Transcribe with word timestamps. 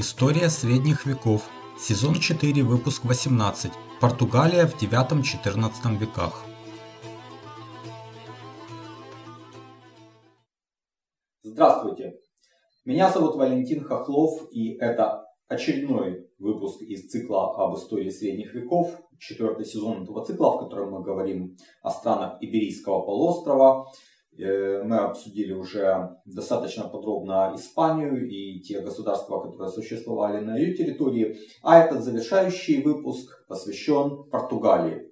История 0.00 0.48
средних 0.48 1.06
веков. 1.06 1.50
Сезон 1.76 2.14
4, 2.14 2.62
выпуск 2.62 3.04
18. 3.04 3.72
Португалия 4.00 4.64
в 4.64 4.80
9-14 4.80 5.98
веках. 5.98 6.44
Здравствуйте! 11.42 12.20
Меня 12.84 13.10
зовут 13.10 13.34
Валентин 13.34 13.82
Хохлов 13.82 14.48
и 14.52 14.76
это 14.76 15.26
очередной 15.48 16.28
выпуск 16.38 16.80
из 16.82 17.10
цикла 17.10 17.56
об 17.56 17.74
истории 17.74 18.10
средних 18.10 18.54
веков, 18.54 18.96
четвертый 19.18 19.66
сезон 19.66 20.04
этого 20.04 20.24
цикла, 20.24 20.58
в 20.58 20.60
котором 20.60 20.92
мы 20.92 21.02
говорим 21.02 21.56
о 21.82 21.90
странах 21.90 22.40
Иберийского 22.40 23.00
полуострова, 23.00 23.90
мы 24.38 24.98
обсудили 24.98 25.52
уже 25.52 26.16
достаточно 26.24 26.88
подробно 26.88 27.52
Испанию 27.56 28.28
и 28.28 28.60
те 28.60 28.80
государства, 28.80 29.40
которые 29.40 29.70
существовали 29.70 30.44
на 30.44 30.56
ее 30.56 30.74
территории. 30.74 31.36
А 31.62 31.80
этот 31.80 32.04
завершающий 32.04 32.82
выпуск 32.82 33.46
посвящен 33.48 34.30
Португалии. 34.30 35.08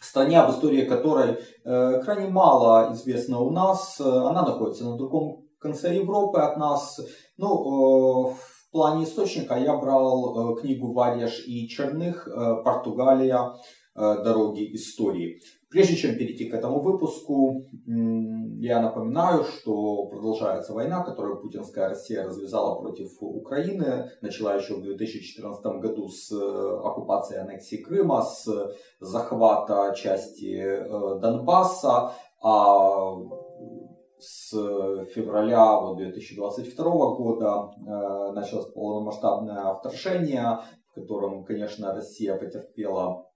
Стране, 0.00 0.40
об 0.40 0.50
истории 0.50 0.84
которой 0.84 1.38
э, 1.64 2.02
крайне 2.02 2.28
мало 2.28 2.92
известно 2.92 3.40
у 3.40 3.50
нас. 3.50 4.00
Она 4.00 4.42
находится 4.42 4.84
на 4.84 4.96
другом 4.96 5.46
конце 5.58 5.94
Европы 5.94 6.38
от 6.38 6.56
нас. 6.58 7.00
Ну, 7.36 7.48
э, 7.48 8.34
в 8.34 8.70
плане 8.70 9.04
источника 9.04 9.54
я 9.54 9.76
брал 9.76 10.54
книгу 10.56 10.92
Варьяш 10.92 11.46
и 11.46 11.68
Черных 11.68 12.28
«Португалия. 12.64 13.54
Дороги 13.94 14.74
истории». 14.74 15.40
Прежде 15.68 15.96
чем 15.96 16.14
перейти 16.14 16.48
к 16.48 16.54
этому 16.54 16.80
выпуску, 16.80 17.66
я 17.86 18.80
напоминаю, 18.80 19.44
что 19.44 20.06
продолжается 20.06 20.72
война, 20.72 21.02
которую 21.02 21.40
путинская 21.40 21.88
Россия 21.88 22.24
развязала 22.24 22.80
против 22.80 23.10
Украины. 23.20 24.10
Начала 24.22 24.54
еще 24.54 24.74
в 24.74 24.82
2014 24.82 25.64
году 25.80 26.08
с 26.08 26.32
э, 26.32 26.78
оккупации 26.84 27.38
аннексии 27.38 27.76
Крыма, 27.76 28.22
с 28.22 28.48
захвата 29.00 29.92
части 29.96 30.56
э, 30.56 31.20
Донбасса, 31.20 32.12
а 32.42 33.16
с 34.18 34.50
февраля 35.14 35.94
2022 35.94 36.84
года 37.16 37.70
э, 37.76 38.32
началось 38.32 38.72
полномасштабное 38.72 39.72
вторжение, 39.74 40.60
в 40.90 40.94
котором, 40.94 41.44
конечно, 41.44 41.92
Россия 41.92 42.36
потерпела 42.36 43.26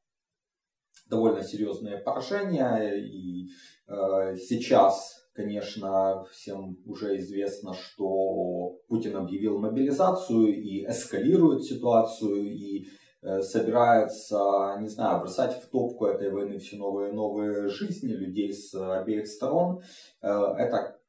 довольно 1.11 1.42
серьезные 1.42 1.98
поражения. 1.98 2.94
И 2.97 3.48
э, 3.89 4.36
сейчас, 4.36 5.28
конечно, 5.34 6.25
всем 6.33 6.78
уже 6.86 7.19
известно, 7.19 7.75
что 7.75 8.78
Путин 8.89 9.17
объявил 9.17 9.58
мобилизацию 9.58 10.55
и 10.55 10.86
эскалирует 10.86 11.64
ситуацию, 11.64 12.55
и 12.55 12.86
э, 13.22 13.42
собирается, 13.42 14.77
не 14.80 14.89
знаю, 14.89 15.20
бросать 15.20 15.61
в 15.61 15.69
топку 15.69 16.06
этой 16.06 16.30
войны 16.30 16.58
все 16.58 16.77
новые 16.77 17.11
и 17.11 17.14
новые 17.14 17.69
жизни 17.69 18.12
людей 18.12 18.52
с 18.52 18.72
обеих 18.74 19.27
сторон. 19.27 19.83
Э, 20.22 20.28
это 20.56 21.00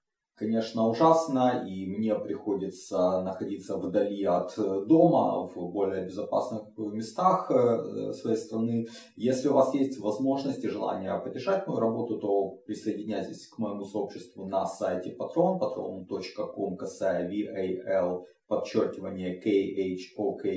конечно, 0.41 0.87
ужасно, 0.87 1.63
и 1.67 1.85
мне 1.85 2.15
приходится 2.15 3.21
находиться 3.21 3.77
вдали 3.77 4.23
от 4.23 4.57
э, 4.57 4.85
дома, 4.87 5.45
в 5.45 5.71
более 5.71 6.05
безопасных 6.05 6.63
местах 6.77 7.51
э, 7.51 8.11
своей 8.13 8.37
страны. 8.37 8.87
Если 9.15 9.49
у 9.49 9.53
вас 9.53 9.71
есть 9.75 9.99
возможность 9.99 10.63
и 10.63 10.67
желание 10.67 11.19
поддержать 11.19 11.67
мою 11.67 11.79
работу, 11.79 12.17
то 12.19 12.57
присоединяйтесь 12.65 13.47
к 13.49 13.59
моему 13.59 13.83
сообществу 13.83 14.47
на 14.47 14.65
сайте 14.65 15.15
patron, 15.15 15.59
patron.com, 15.59 16.75
касая 16.75 17.29
VAL, 17.29 18.25
подчеркивание 18.47 19.39
KHOKHLOV. 19.39 20.47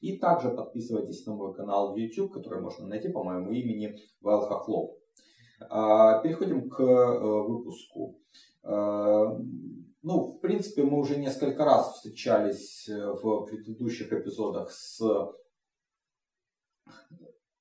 И 0.00 0.18
также 0.18 0.50
подписывайтесь 0.50 1.24
на 1.26 1.36
мой 1.36 1.54
канал 1.54 1.92
в 1.94 1.96
YouTube, 1.96 2.32
который 2.32 2.60
можно 2.60 2.88
найти 2.88 3.08
по 3.08 3.22
моему 3.22 3.52
имени 3.52 3.94
Вайл 4.20 4.40
Хохлов. 4.40 4.99
А, 5.68 6.20
переходим 6.20 6.70
к 6.70 6.80
э, 6.80 7.18
выпуску. 7.42 8.18
А, 8.62 9.36
ну, 10.02 10.24
в 10.24 10.40
принципе, 10.40 10.82
мы 10.82 10.98
уже 10.98 11.16
несколько 11.16 11.64
раз 11.64 11.94
встречались 11.94 12.88
э, 12.88 13.12
в 13.12 13.44
предыдущих 13.44 14.12
эпизодах 14.12 14.70
с, 14.70 15.00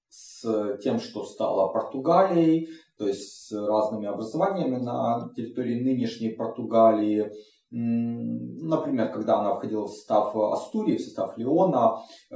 с 0.08 0.78
тем, 0.82 1.00
что 1.00 1.26
стало 1.26 1.74
Португалией, 1.74 2.70
то 2.98 3.08
есть 3.08 3.48
с 3.48 3.52
разными 3.52 4.08
образованиями 4.08 4.78
на 4.78 5.32
территории 5.36 5.82
нынешней 5.82 6.30
Португалии. 6.30 7.32
Например, 7.72 9.12
когда 9.12 9.40
она 9.40 9.54
входила 9.54 9.86
в 9.86 9.92
состав 9.92 10.36
Астурии, 10.36 10.98
в 10.98 11.02
состав 11.02 11.38
Леона, 11.38 12.00
э, 12.32 12.36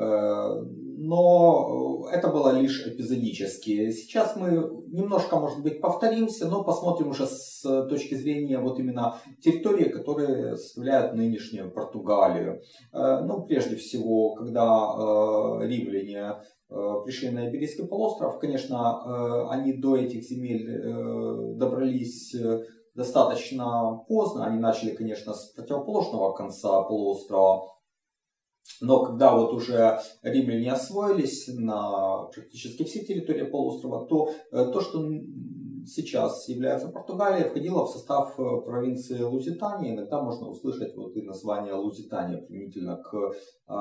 но 0.97 2.07
это 2.11 2.27
было 2.27 2.51
лишь 2.51 2.85
эпизодически. 2.87 3.91
Сейчас 3.91 4.35
мы 4.35 4.51
немножко, 4.91 5.39
может 5.39 5.63
быть, 5.63 5.81
повторимся, 5.81 6.47
но 6.47 6.63
посмотрим 6.63 7.09
уже 7.09 7.25
с 7.25 7.63
точки 7.89 8.13
зрения 8.13 8.59
вот 8.59 8.79
именно 8.79 9.17
территории, 9.41 9.89
которые 9.89 10.55
составляют 10.55 11.15
нынешнюю 11.15 11.71
Португалию. 11.71 12.61
Э, 12.93 13.21
ну, 13.23 13.41
прежде 13.47 13.75
всего, 13.75 14.35
когда 14.35 14.63
э, 15.63 15.67
римляне 15.67 16.35
пришли 17.05 17.29
на 17.29 17.49
Иберийский 17.49 17.85
полуостров, 17.85 18.39
конечно, 18.39 19.47
они 19.51 19.73
до 19.73 19.95
этих 19.95 20.23
земель 20.23 21.55
добрались 21.55 22.35
достаточно 22.95 24.03
поздно. 24.07 24.45
Они 24.45 24.59
начали, 24.59 24.95
конечно, 24.95 25.33
с 25.33 25.51
противоположного 25.53 26.33
конца 26.33 26.81
полуострова. 26.83 27.73
Но 28.79 29.03
когда 29.03 29.35
вот 29.35 29.53
уже 29.53 29.99
римляне 30.21 30.71
освоились 30.71 31.47
на 31.47 32.23
практически 32.33 32.83
все 32.83 33.03
территории 33.03 33.43
полуострова, 33.43 34.05
то 34.07 34.29
э, 34.51 34.71
то, 34.71 34.79
что 34.79 35.03
сейчас 35.85 36.47
является 36.47 36.89
Португалией, 36.89 37.49
входила 37.49 37.85
в 37.85 37.89
состав 37.89 38.39
э, 38.39 38.61
провинции 38.65 39.21
Лузитания. 39.21 39.93
Иногда 39.93 40.21
можно 40.21 40.47
услышать 40.49 40.95
вот 40.95 41.15
и 41.15 41.21
название 41.21 41.73
Лузитания 41.73 42.37
применительно 42.37 42.97
к 42.97 43.15
э, 43.15 43.73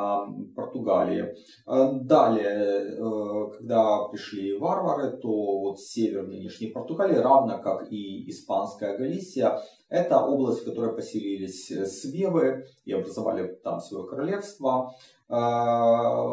Португалии. 0.55 1.35
Далее, 1.67 2.97
э, 2.97 3.51
когда 3.59 4.09
пришли 4.09 4.59
варвары, 4.59 5.17
то 5.17 5.61
вот 5.61 5.81
север 5.81 6.27
нынешней 6.27 6.69
Португалии, 6.69 7.17
равно 7.17 7.61
как 7.63 7.91
и 7.93 8.29
испанская 8.31 8.97
Галисия, 8.97 9.61
это 9.89 10.21
область, 10.21 10.63
в 10.63 10.65
которой 10.65 10.95
поселились 10.95 11.67
свевы 12.01 12.65
и 12.85 12.93
образовали 12.93 13.59
там 13.63 13.81
свое 13.81 14.07
королевство. 14.07 14.95
А, 15.29 16.27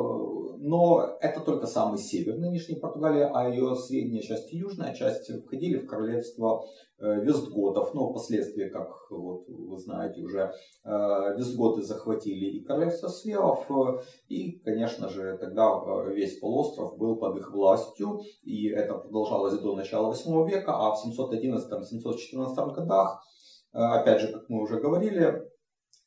но 0.61 1.17
это 1.21 1.39
только 1.39 1.67
самый 1.67 1.97
север 1.99 2.37
нынешней 2.37 2.75
Португалии, 2.75 3.29
а 3.33 3.47
ее 3.47 3.75
средняя 3.75 4.21
часть 4.21 4.51
и 4.51 4.57
южная 4.57 4.93
часть 4.93 5.31
входили 5.45 5.77
в 5.77 5.87
королевство 5.87 6.65
э, 6.99 7.21
Вестготов. 7.21 7.93
Но 7.93 8.09
впоследствии, 8.09 8.67
как 8.67 8.89
вот 9.09 9.47
вы 9.47 9.77
знаете 9.77 10.21
уже, 10.21 10.51
э, 10.83 10.89
Вестготы 11.37 11.81
захватили 11.81 12.57
и 12.57 12.63
королевство 12.65 13.07
Свевов. 13.07 13.71
Э, 13.71 14.03
и, 14.27 14.59
конечно 14.59 15.07
же, 15.07 15.37
тогда 15.37 15.81
весь 16.07 16.39
полуостров 16.39 16.97
был 16.97 17.15
под 17.15 17.37
их 17.37 17.53
властью. 17.53 18.19
И 18.43 18.67
это 18.67 18.95
продолжалось 18.95 19.59
до 19.59 19.77
начала 19.77 20.07
8 20.07 20.49
века, 20.49 20.73
а 20.75 20.93
в 20.93 21.05
711-714 21.05 22.73
годах, 22.73 23.23
опять 23.71 24.19
же, 24.19 24.33
как 24.33 24.49
мы 24.49 24.61
уже 24.61 24.81
говорили, 24.81 25.41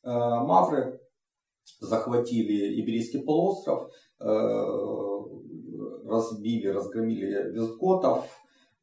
мавры 0.03 0.99
захватили 1.79 2.79
Иберийский 2.81 3.21
полуостров, 3.21 3.89
разбили, 6.05 6.67
разгромили 6.67 7.51
вестготов. 7.51 8.25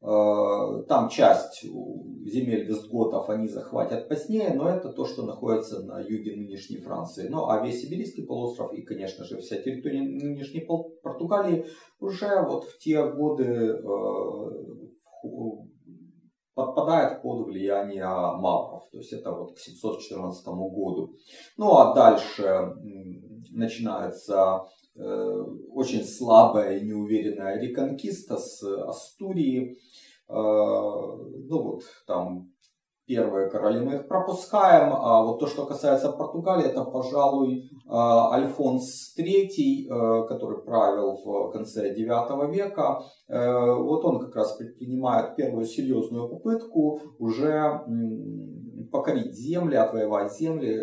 Э, 0.03 0.83
там 0.87 1.09
часть 1.09 1.61
земель 1.61 2.65
вестготов 2.65 3.29
они 3.29 3.47
захватят 3.47 4.09
позднее, 4.09 4.51
но 4.55 4.67
это 4.67 4.89
то, 4.89 5.05
что 5.05 5.23
находится 5.23 5.83
на 5.83 5.99
юге 5.99 6.35
нынешней 6.35 6.77
Франции. 6.77 7.27
Ну 7.27 7.47
а 7.47 7.63
весь 7.63 7.85
Иберийский 7.85 8.25
полуостров 8.25 8.73
и, 8.73 8.81
конечно 8.81 9.25
же, 9.25 9.37
вся 9.37 9.57
территория 9.57 10.01
нынешней 10.01 10.67
Португалии 11.03 11.67
уже 11.99 12.41
вот 12.41 12.63
в 12.65 12.79
те 12.79 13.07
годы 13.11 13.43
э, 13.43 13.81
подпадает 16.55 17.21
под 17.21 17.45
влияние 17.45 18.05
мавров. 18.05 18.89
То 18.91 18.97
есть 18.97 19.13
это 19.13 19.31
вот 19.31 19.55
к 19.55 19.59
714 19.59 20.45
году. 20.47 21.15
Ну 21.57 21.77
а 21.77 21.93
дальше 21.93 22.73
начинается 23.51 24.61
э, 24.63 24.80
очень 24.95 26.03
слабая 26.03 26.77
и 26.77 26.85
неуверенная 26.85 27.59
реконкиста 27.59 28.37
с 28.37 28.63
Астурии. 28.63 29.77
Э, 30.31 30.33
ну 30.33 31.63
вот 31.63 31.83
там 32.07 32.47
первые 33.05 33.49
короли 33.49 33.81
мы 33.81 33.95
их 33.95 34.07
пропускаем. 34.07 34.93
А 34.93 35.23
вот 35.23 35.39
то, 35.39 35.47
что 35.47 35.65
касается 35.65 36.11
Португалии, 36.11 36.65
это, 36.65 36.85
пожалуй, 36.85 37.69
а, 37.87 38.31
Альфонс 38.33 39.13
III, 39.17 39.87
э, 39.89 40.27
который 40.27 40.63
правил 40.63 41.17
в 41.23 41.51
конце 41.51 41.93
IX 41.93 42.49
века. 42.49 43.01
Э, 43.27 43.73
вот 43.75 44.05
он 44.05 44.19
как 44.19 44.35
раз 44.35 44.55
предпринимает 44.55 45.35
первую 45.35 45.65
серьезную 45.65 46.29
попытку 46.29 47.01
уже 47.19 47.81
покорить 48.91 49.35
земли, 49.35 49.75
отвоевать 49.75 50.33
земли, 50.33 50.79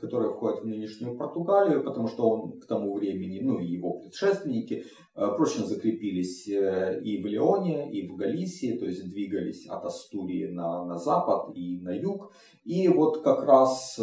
которые 0.00 0.32
входят 0.32 0.62
в 0.62 0.66
нынешнюю 0.66 1.16
Португалию, 1.16 1.84
потому 1.84 2.08
что 2.08 2.28
он 2.28 2.60
к 2.60 2.66
тому 2.66 2.94
времени, 2.94 3.40
ну 3.40 3.58
и 3.58 3.66
его 3.66 3.98
предшественники, 4.00 4.84
прочно 5.14 5.66
закрепились 5.66 6.48
и 6.48 7.22
в 7.22 7.26
Леоне, 7.26 7.90
и 7.92 8.08
в 8.08 8.16
Галисии, 8.16 8.78
то 8.78 8.86
есть 8.86 9.08
двигались 9.08 9.66
от 9.68 9.84
Астурии 9.84 10.46
на, 10.46 10.84
на 10.84 10.98
запад 10.98 11.54
и 11.56 11.80
на 11.80 11.90
юг. 11.96 12.32
И 12.64 12.88
вот 12.88 13.22
как 13.22 13.44
раз 13.44 13.98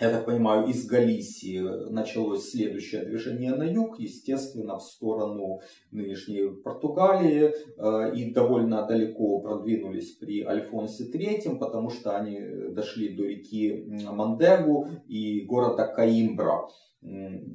я 0.00 0.10
так 0.10 0.24
понимаю, 0.24 0.66
из 0.66 0.86
Галисии 0.86 1.90
началось 1.90 2.50
следующее 2.50 3.04
движение 3.04 3.54
на 3.54 3.64
юг, 3.64 3.98
естественно, 3.98 4.78
в 4.78 4.82
сторону 4.82 5.60
нынешней 5.90 6.48
Португалии, 6.62 7.52
э, 7.76 8.14
и 8.16 8.32
довольно 8.32 8.86
далеко 8.86 9.40
продвинулись 9.40 10.16
при 10.16 10.42
Альфонсе 10.42 11.10
III, 11.10 11.58
потому 11.58 11.90
что 11.90 12.16
они 12.16 12.40
дошли 12.70 13.14
до 13.14 13.24
реки 13.24 13.84
Мандегу 14.10 14.88
и 15.06 15.42
города 15.42 15.86
Каимбра. 15.86 16.68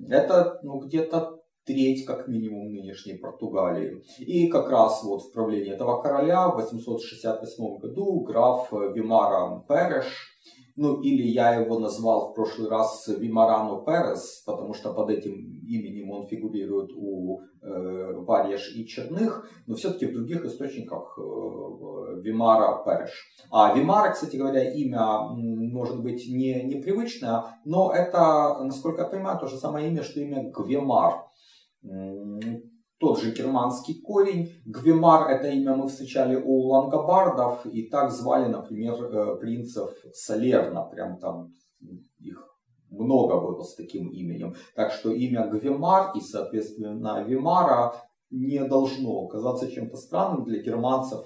Это 0.09 0.59
ну, 0.63 0.79
где-то 0.79 1.39
треть, 1.65 2.05
как 2.05 2.27
минимум, 2.27 2.73
нынешней 2.73 3.15
Португалии. 3.15 4.01
И 4.19 4.47
как 4.47 4.69
раз 4.69 5.03
вот 5.03 5.23
в 5.23 5.31
правлении 5.33 5.73
этого 5.73 6.01
короля 6.01 6.47
в 6.47 6.55
868 6.55 7.77
году 7.77 8.21
граф 8.21 8.71
Вимара 8.71 9.63
Переш 9.67 10.37
ну 10.77 11.01
или 11.01 11.23
я 11.23 11.55
его 11.55 11.79
назвал 11.79 12.29
в 12.31 12.35
прошлый 12.35 12.69
раз 12.69 13.07
Вимарано 13.07 13.83
Перес, 13.83 14.43
потому 14.45 14.73
что 14.75 14.93
под 14.93 15.09
этим 15.09 15.33
именем 15.67 16.11
он 16.11 16.27
фигурирует 16.27 16.91
у 16.95 17.41
э, 17.61 18.13
Варьеш 18.13 18.75
и 18.75 18.85
Черных, 18.85 19.49
но 19.65 19.75
все-таки 19.75 20.05
в 20.05 20.13
других 20.13 20.45
источниках 20.45 21.17
э, 21.17 21.21
Вимара 22.21 22.83
Переш. 22.85 23.25
А 23.51 23.75
Вимара, 23.75 24.11
кстати 24.11 24.37
говоря, 24.37 24.71
имя 24.71 25.21
может 25.33 26.01
быть 26.01 26.27
не 26.29 26.61
непривычное, 26.63 27.43
но 27.65 27.91
это, 27.91 28.59
насколько 28.63 29.01
я 29.01 29.07
понимаю, 29.07 29.39
то 29.39 29.47
же 29.47 29.57
самое 29.57 29.89
имя, 29.89 30.03
что 30.03 30.19
имя 30.19 30.51
Гвемар 30.51 31.25
тот 32.99 33.19
же 33.19 33.31
германский 33.31 34.01
корень. 34.01 34.51
Гвимар 34.65 35.29
это 35.29 35.49
имя 35.49 35.75
мы 35.75 35.87
встречали 35.87 36.35
у 36.35 36.67
лангобардов, 36.67 37.65
и 37.65 37.83
так 37.89 38.11
звали, 38.11 38.47
например, 38.47 38.95
э, 38.95 39.37
принцев 39.37 39.91
Салерна, 40.13 40.83
прям 40.83 41.17
там 41.19 41.51
их 42.19 42.43
много 42.89 43.39
было 43.39 43.63
с 43.63 43.75
таким 43.75 44.09
именем. 44.09 44.55
Так 44.75 44.91
что 44.91 45.11
имя 45.11 45.47
Гвимар 45.47 46.15
и, 46.15 46.21
соответственно, 46.21 47.23
Вимара 47.23 47.93
не 48.29 48.63
должно 48.65 49.27
казаться 49.27 49.71
чем-то 49.71 49.97
странным 49.97 50.43
для 50.43 50.61
германцев, 50.61 51.25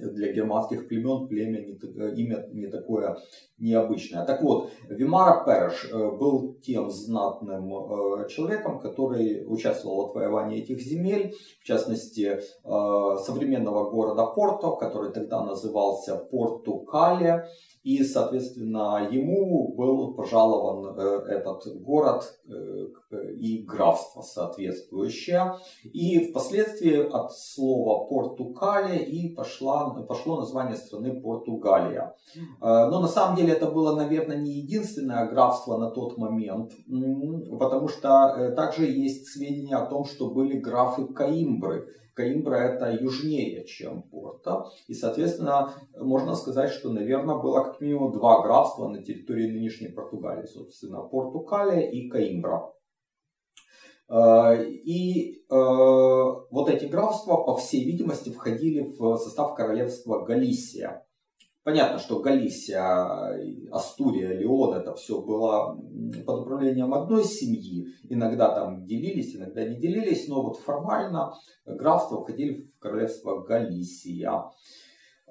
для 0.00 0.32
германских 0.32 0.88
племен 0.88 1.28
племя 1.28 1.60
не, 1.60 1.72
э, 1.74 2.14
имя 2.14 2.48
не 2.52 2.66
такое 2.68 3.18
необычное. 3.58 4.24
Так 4.24 4.42
вот, 4.42 4.70
Вимара 4.88 5.44
Переш 5.44 5.90
э, 5.90 6.10
был 6.16 6.54
тем 6.62 6.90
знатным 6.90 7.72
э, 7.72 8.28
человеком, 8.28 8.80
который 8.80 9.44
участвовал 9.46 10.06
в 10.06 10.10
отвоевании 10.10 10.62
этих 10.62 10.80
земель, 10.80 11.34
в 11.60 11.64
частности, 11.64 12.40
современного 12.64 13.90
города 13.90 14.26
Порто, 14.26 14.72
который 14.72 15.12
тогда 15.12 15.44
назывался 15.44 16.16
Порту 16.16 16.80
Кале, 16.80 17.46
и, 17.82 18.04
соответственно, 18.04 19.08
ему 19.10 19.74
был 19.74 20.14
пожалован 20.14 20.96
этот 20.98 21.80
город 21.82 22.22
и 23.38 23.62
графство 23.62 24.22
соответствующее. 24.22 25.54
И 25.82 26.30
впоследствии 26.30 26.96
от 26.96 27.32
слова 27.32 28.06
Портукалия 28.06 28.98
и 28.98 29.34
пошла, 29.34 29.71
пошло 30.08 30.40
название 30.40 30.76
страны 30.76 31.20
Португалия. 31.20 32.14
Но 32.60 33.00
на 33.00 33.08
самом 33.08 33.36
деле 33.36 33.52
это 33.52 33.70
было, 33.70 33.94
наверное, 33.94 34.36
не 34.36 34.52
единственное 34.52 35.28
графство 35.28 35.76
на 35.78 35.90
тот 35.90 36.18
момент, 36.18 36.72
потому 37.58 37.88
что 37.88 38.34
э, 38.36 38.54
также 38.54 38.86
есть 38.86 39.26
сведения 39.26 39.76
о 39.76 39.86
том, 39.86 40.04
что 40.04 40.30
были 40.30 40.58
графы 40.58 41.06
Каимбры. 41.06 41.88
Каимбра 42.14 42.56
это 42.56 42.92
южнее, 42.92 43.64
чем 43.64 44.02
Порта. 44.02 44.66
И, 44.86 44.94
соответственно, 44.94 45.72
можно 45.96 46.34
сказать, 46.34 46.70
что, 46.70 46.90
наверное, 46.90 47.36
было 47.36 47.64
как 47.64 47.80
минимум 47.80 48.12
два 48.12 48.42
графства 48.42 48.88
на 48.88 49.02
территории 49.02 49.50
нынешней 49.50 49.88
Португалии. 49.88 50.46
Собственно, 50.46 51.00
Портукалия 51.00 51.90
и 51.90 52.08
Каимбра. 52.08 52.70
Э, 54.12 54.62
и 54.62 55.32
э, 55.32 55.54
вот 55.54 56.68
эти 56.68 56.84
графства, 56.84 57.36
по 57.38 57.56
всей 57.56 57.84
видимости, 57.84 58.30
входили 58.30 58.82
в 58.82 59.16
состав 59.16 59.54
королевства 59.54 60.22
Галисия. 60.24 61.06
Понятно, 61.64 61.98
что 61.98 62.18
Галисия, 62.18 63.70
Астурия, 63.70 64.36
Леон, 64.36 64.74
это 64.74 64.94
все 64.94 65.22
было 65.22 65.80
под 66.26 66.40
управлением 66.40 66.92
одной 66.92 67.24
семьи. 67.24 67.86
Иногда 68.10 68.52
там 68.52 68.84
делились, 68.84 69.36
иногда 69.36 69.64
не 69.64 69.76
делились, 69.76 70.26
но 70.28 70.42
вот 70.42 70.58
формально 70.58 71.32
графства 71.64 72.20
входили 72.20 72.54
в 72.54 72.78
королевство 72.80 73.42
Галисия. 73.42 74.50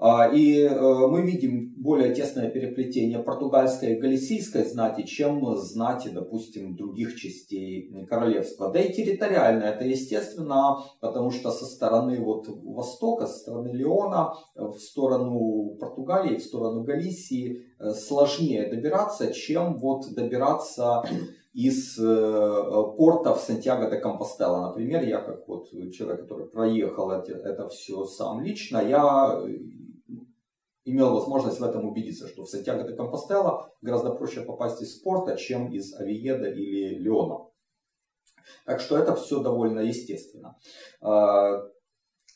А, 0.04 0.28
и 0.34 0.64
э, 0.64 1.08
мы 1.08 1.22
видим 1.22 1.76
более 1.78 2.12
тесное 2.16 2.50
переплетение 2.50 3.20
португальской 3.20 3.94
и 3.94 4.00
галисийской 4.00 4.66
знати, 4.66 5.04
чем 5.04 5.56
знати, 5.58 6.10
допустим, 6.10 6.76
других 6.76 7.16
частей 7.16 8.08
королевства. 8.10 8.72
Да 8.72 8.80
и 8.80 8.92
территориально 8.92 9.66
это 9.66 9.86
естественно, 9.86 10.80
потому 11.02 11.30
что 11.30 11.52
со 11.52 11.66
стороны 11.66 12.20
вот 12.20 12.48
востока, 12.48 13.28
со 13.28 13.38
стороны 13.38 13.68
Леона, 13.68 14.34
в 14.56 14.80
сторону 14.80 15.78
Португалии, 15.80 16.38
в 16.38 16.44
сторону 16.44 16.84
Галисии 16.84 17.62
э, 17.78 17.92
сложнее 17.94 18.72
добираться, 18.72 19.32
чем 19.32 19.78
вот 19.78 20.12
добираться 20.16 21.04
из 21.54 22.00
э, 22.00 22.84
порта 22.98 23.36
в 23.36 23.40
Сантьяго 23.40 23.88
де 23.92 23.98
Компостела. 23.98 24.68
Например, 24.68 25.04
я 25.04 25.20
как 25.20 25.48
вот 25.48 25.70
человек, 25.92 26.22
который 26.22 26.48
проехал 26.48 27.12
это, 27.12 27.34
это 27.34 27.68
все 27.68 28.06
сам 28.06 28.42
лично, 28.42 28.80
я 28.80 29.44
имел 30.86 31.14
возможность 31.14 31.60
в 31.60 31.64
этом 31.64 31.86
убедиться, 31.86 32.28
что 32.28 32.44
в 32.44 32.50
Сантьяго 32.50 32.88
де 32.88 32.96
Компостела 32.96 33.72
гораздо 33.82 34.12
проще 34.12 34.42
попасть 34.42 34.82
из 34.82 35.00
порта, 35.02 35.38
чем 35.38 35.72
из 35.72 35.94
Авиеда 35.94 36.50
или 36.50 37.00
Леона. 37.00 37.46
Так 38.66 38.80
что 38.80 38.98
это 38.98 39.16
все 39.16 39.42
довольно 39.42 39.80
естественно. 39.82 40.58
А, 41.02 41.62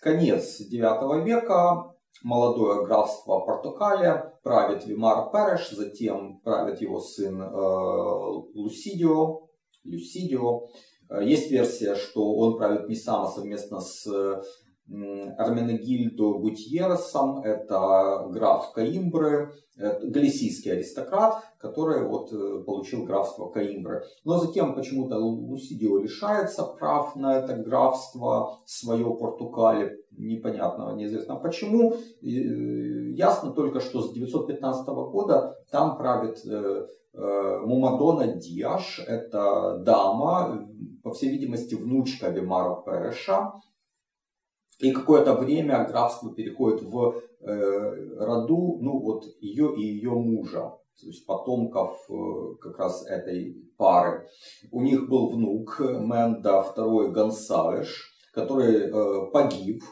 конец 0.02 0.58
9 0.60 1.26
века, 1.26 1.96
молодое 2.24 2.86
графство 2.86 3.40
Портокалия, 3.40 4.40
правит 4.44 4.86
Вимар 4.86 5.32
Переш, 5.32 5.72
затем 5.72 6.40
правит 6.42 6.82
его 6.82 7.00
сын 7.00 7.42
э, 7.42 7.48
Лусидио, 8.54 9.48
Люсидио. 9.84 10.68
Есть 11.22 11.52
версия, 11.52 11.96
что 11.96 12.34
он 12.36 12.58
правит 12.58 12.90
не 12.90 12.96
сам, 12.96 13.26
а 13.26 13.28
совместно 13.28 13.80
с 13.80 14.08
Арменегильдо 14.88 16.34
Гутьеросом, 16.40 17.40
это 17.42 18.28
граф 18.30 18.72
Каимбры, 18.74 19.54
галисийский 19.78 20.72
аристократ, 20.72 21.44
который 21.58 22.08
вот 22.08 22.32
э, 22.32 22.64
получил 22.64 23.04
графство 23.04 23.50
Каимбры. 23.50 24.04
Но 24.24 24.38
затем 24.38 24.74
почему-то 24.74 25.18
Лусидио 25.18 25.98
лишается 25.98 26.64
прав 26.64 27.16
на 27.16 27.38
это 27.38 27.56
графство, 27.58 28.60
свое 28.66 29.14
Португали, 29.16 29.98
непонятного, 30.12 30.96
неизвестно 30.96 31.36
почему. 31.36 31.94
Ясно 32.22 33.52
только, 33.52 33.82
что 33.82 34.02
с 34.02 34.14
915 34.14 34.88
года 34.88 35.58
там 35.70 35.98
правит 35.98 36.38
э, 36.46 36.88
э, 37.14 37.60
Мумадона 37.66 38.28
Диаш, 38.28 39.04
это 39.06 39.80
дама, 39.80 40.70
по 41.04 41.12
всей 41.12 41.32
видимости, 41.32 41.76
внучка 41.76 42.30
Вимара 42.30 42.82
Переша, 42.86 43.54
и 44.80 44.92
какое-то 44.92 45.36
время 45.36 45.86
графство 45.86 46.34
переходит 46.34 46.82
в 46.82 47.22
э, 47.42 48.16
роду, 48.20 48.80
ну 48.82 49.00
вот 49.00 49.24
ее 49.40 49.76
и 49.76 49.82
ее 49.82 50.12
мужа, 50.12 50.74
то 51.00 51.08
есть 51.08 51.26
потомков 51.26 51.98
э, 52.10 52.56
как 52.62 52.78
раз 52.78 53.06
этой 53.08 53.56
пары. 53.78 54.28
У 54.72 54.82
них 54.82 55.08
был 55.10 55.30
внук 55.30 55.80
Менда 55.80 56.66
II 56.76 57.12
Гонсалеш, 57.12 58.12
который 58.34 58.90
э, 58.90 59.32
погиб. 59.32 59.84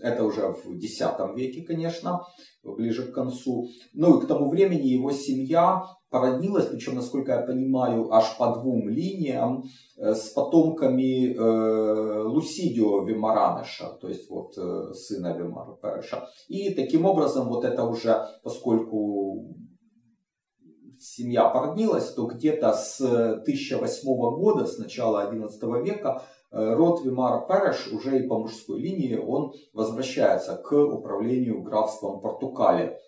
Это 0.00 0.24
уже 0.24 0.48
в 0.52 0.72
X 0.72 1.00
веке, 1.34 1.64
конечно, 1.64 2.20
ближе 2.62 3.10
к 3.10 3.14
концу. 3.14 3.68
Ну 3.94 4.18
и 4.18 4.22
к 4.22 4.26
тому 4.26 4.50
времени 4.50 4.88
его 4.88 5.10
семья 5.10 5.82
породнилась, 6.14 6.66
причем, 6.66 6.94
насколько 6.94 7.32
я 7.32 7.42
понимаю, 7.42 8.12
аж 8.12 8.38
по 8.38 8.54
двум 8.54 8.88
линиям, 8.88 9.64
э, 9.96 10.14
с 10.14 10.28
потомками 10.28 11.34
э, 11.34 12.22
Лусидио 12.22 13.02
Вимаранеша, 13.02 13.98
то 14.00 14.08
есть 14.08 14.30
вот 14.30 14.56
э, 14.56 14.94
сына 14.94 15.36
Вимаранеша. 15.36 16.28
И 16.46 16.72
таким 16.72 17.04
образом, 17.04 17.48
вот 17.48 17.64
это 17.64 17.82
уже, 17.84 18.28
поскольку 18.44 19.56
семья 21.00 21.48
породнилась, 21.48 22.12
то 22.12 22.26
где-то 22.26 22.72
с 22.74 23.00
1008 23.00 24.06
года, 24.38 24.66
с 24.66 24.78
начала 24.78 25.28
XI 25.32 25.82
века, 25.82 26.22
род 26.52 27.04
Вимара 27.04 27.44
Переш 27.48 27.88
уже 27.92 28.20
и 28.20 28.28
по 28.28 28.38
мужской 28.38 28.80
линии 28.80 29.16
он 29.16 29.52
возвращается 29.72 30.54
к 30.54 30.72
управлению 30.72 31.62
графством 31.62 32.20
Портукалия. 32.20 33.00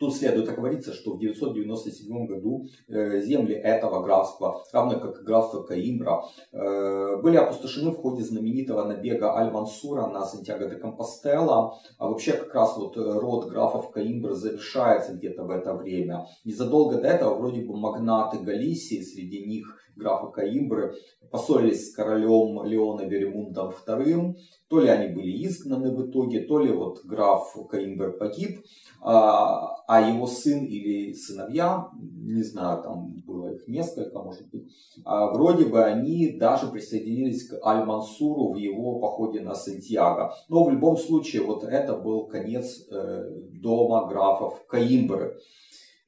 Тут 0.00 0.16
следует 0.16 0.48
оговориться, 0.48 0.94
что 0.94 1.12
в 1.12 1.18
997 1.18 2.26
году 2.26 2.66
э, 2.88 3.20
земли 3.20 3.54
этого 3.54 4.02
графства, 4.02 4.64
равно 4.72 4.98
как 4.98 5.20
и 5.20 5.24
графство 5.24 5.62
Каимбра, 5.62 6.24
э, 6.52 7.20
были 7.22 7.36
опустошены 7.36 7.90
в 7.90 7.96
ходе 7.96 8.24
знаменитого 8.24 8.84
набега 8.84 9.36
Аль-Мансура 9.36 10.06
на 10.06 10.24
Сантьяго 10.24 10.70
де 10.70 10.76
Компостела. 10.76 11.74
А 11.98 12.08
вообще 12.08 12.32
как 12.32 12.54
раз 12.54 12.78
вот 12.78 12.96
род 12.96 13.50
графов 13.50 13.90
Каимбра 13.90 14.32
завершается 14.32 15.12
где-то 15.12 15.44
в 15.44 15.50
это 15.50 15.74
время. 15.74 16.26
Незадолго 16.46 16.96
до 16.96 17.08
этого 17.08 17.34
вроде 17.34 17.60
бы 17.60 17.76
магнаты 17.76 18.38
Галисии, 18.38 19.02
среди 19.02 19.44
них 19.44 19.76
графа 19.96 20.28
Каимбры, 20.28 20.94
поссорились 21.30 21.90
с 21.90 21.94
королем 21.94 22.64
Леона 22.64 23.02
Веремундом 23.02 23.72
II. 23.86 24.34
То 24.68 24.80
ли 24.80 24.88
они 24.88 25.14
были 25.14 25.46
изгнаны 25.46 25.94
в 25.94 26.08
итоге, 26.08 26.40
то 26.40 26.60
ли 26.60 26.72
вот 26.72 27.04
граф 27.04 27.56
Каимбер 27.68 28.12
погиб, 28.12 28.64
а, 29.00 29.74
а 29.88 30.00
его 30.08 30.26
сын 30.28 30.64
или 30.64 31.12
сыновья, 31.12 31.88
не 32.00 32.42
знаю, 32.44 32.82
там 32.82 33.20
было 33.26 33.54
их 33.54 33.66
несколько, 33.66 34.22
может 34.22 34.48
быть, 34.50 34.70
а 35.04 35.32
вроде 35.32 35.64
бы 35.64 35.82
они 35.82 36.36
даже 36.38 36.68
присоединились 36.68 37.48
к 37.48 37.66
Аль-Мансуру 37.66 38.52
в 38.52 38.56
его 38.56 39.00
походе 39.00 39.40
на 39.40 39.54
Сантьяго. 39.54 40.34
Но 40.48 40.64
в 40.64 40.70
любом 40.70 40.96
случае, 40.96 41.42
вот 41.42 41.64
это 41.64 41.96
был 41.96 42.26
конец 42.26 42.86
э, 42.90 43.28
дома 43.50 44.06
графов 44.06 44.64
Каимбры. 44.68 45.36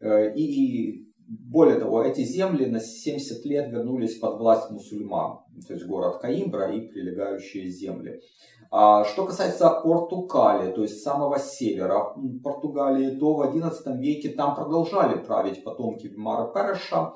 Э, 0.00 0.34
и 0.36 1.11
более 1.32 1.78
того, 1.78 2.02
эти 2.02 2.22
земли 2.24 2.66
на 2.66 2.78
70 2.78 3.44
лет 3.46 3.70
вернулись 3.70 4.18
под 4.18 4.38
власть 4.38 4.70
мусульман, 4.70 5.38
то 5.66 5.72
есть 5.72 5.86
город 5.86 6.20
Каимбра 6.20 6.70
и 6.70 6.80
прилегающие 6.88 7.70
земли. 7.70 8.20
А 8.70 9.04
что 9.04 9.24
касается 9.24 9.70
Португалии, 9.70 10.72
то 10.72 10.82
есть 10.82 11.02
самого 11.02 11.38
севера 11.38 12.14
Португалии, 12.44 13.16
то 13.18 13.34
в 13.34 13.40
XI 13.42 13.98
веке 13.98 14.30
там 14.30 14.54
продолжали 14.54 15.24
править 15.24 15.64
потомки 15.64 16.06
Вимара 16.06 16.52
Переша 16.52 17.14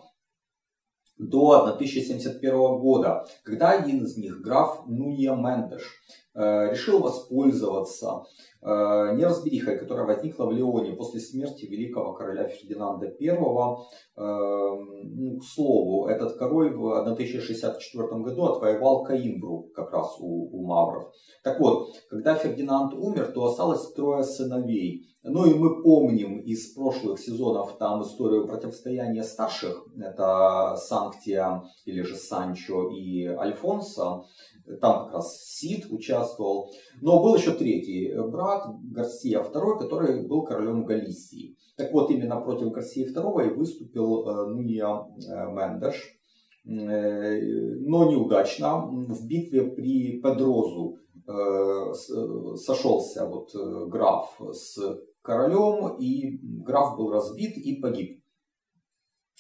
до 1.19 1.65
1071 1.65 2.79
года, 2.79 3.27
когда 3.43 3.73
один 3.73 4.05
из 4.05 4.17
них, 4.17 4.41
граф 4.41 4.87
Нунья 4.87 5.35
Мендеш, 5.35 5.93
решил 6.37 7.01
воспользоваться 7.01 8.25
Э, 8.69 9.15
неразберихой, 9.15 9.79
которая 9.79 10.07
возникла 10.07 10.47
в 10.47 10.51
Леоне 10.51 10.97
после 10.97 11.21
смерти 11.21 11.67
великого 11.67 12.15
короля 12.15 12.49
Фердинанда 12.49 13.07
I. 13.07 13.29
Эм, 13.29 13.77
ну, 14.17 15.39
к 15.39 15.45
слову, 15.45 16.09
этот 16.09 16.37
король 16.37 16.75
в 16.75 17.01
1064 17.01 18.09
году 18.23 18.45
отвоевал 18.45 19.05
Каимбру, 19.05 19.71
как 19.73 19.93
раз 19.93 20.17
у, 20.19 20.49
у 20.51 20.67
мавров. 20.67 21.13
Так 21.45 21.61
вот, 21.61 21.91
когда 22.11 22.35
Фердинанд 22.35 22.93
умер, 22.95 23.31
то 23.33 23.45
осталось 23.45 23.93
трое 23.93 24.25
сыновей. 24.25 25.07
Ну 25.29 25.45
и 25.45 25.55
мы 25.55 25.83
помним 25.83 26.41
из 26.41 26.73
прошлых 26.73 27.19
сезонов 27.19 27.77
там 27.79 28.03
историю 28.03 28.47
противостояния 28.47 29.25
старших. 29.25 29.85
Это 29.97 30.77
Санктия 30.77 31.63
или 31.85 32.03
же 32.03 32.15
Санчо 32.15 32.91
и 32.91 33.27
Альфонсо. 33.27 34.23
Там 34.81 35.05
как 35.05 35.15
раз 35.15 35.45
Сид 35.45 35.87
участвовал. 35.91 36.73
Но 37.01 37.23
был 37.23 37.37
еще 37.37 37.53
третий 37.53 38.13
брат, 38.31 38.67
Гарсия 38.83 39.41
II, 39.43 39.79
который 39.79 40.27
был 40.27 40.43
королем 40.43 40.85
Галисии. 40.85 41.57
Так 41.77 41.93
вот, 41.93 42.11
именно 42.11 42.41
против 42.41 42.73
Гарсии 42.73 43.07
II 43.07 43.47
и 43.47 43.55
выступил 43.55 44.27
э, 44.27 44.47
Нуния 44.47 44.89
э, 44.89 45.51
Мендеш. 45.53 46.19
Э, 46.65 47.39
но 47.81 48.11
неудачно. 48.11 48.87
В 48.87 49.27
битве 49.27 49.71
при 49.71 50.21
Педрозу 50.21 50.99
сошелся 52.57 53.27
вот 53.27 53.53
граф 53.89 54.41
с 54.53 54.79
королем, 55.23 55.97
и 55.99 56.39
граф 56.63 56.97
был 56.97 57.11
разбит 57.11 57.57
и 57.57 57.81
погиб. 57.81 58.23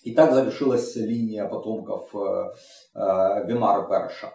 И 0.02 0.12
так 0.12 0.34
завершилась 0.34 0.96
линия 0.96 1.48
потомков 1.48 2.12
Вимара 2.92 3.86
Перша. 3.88 4.32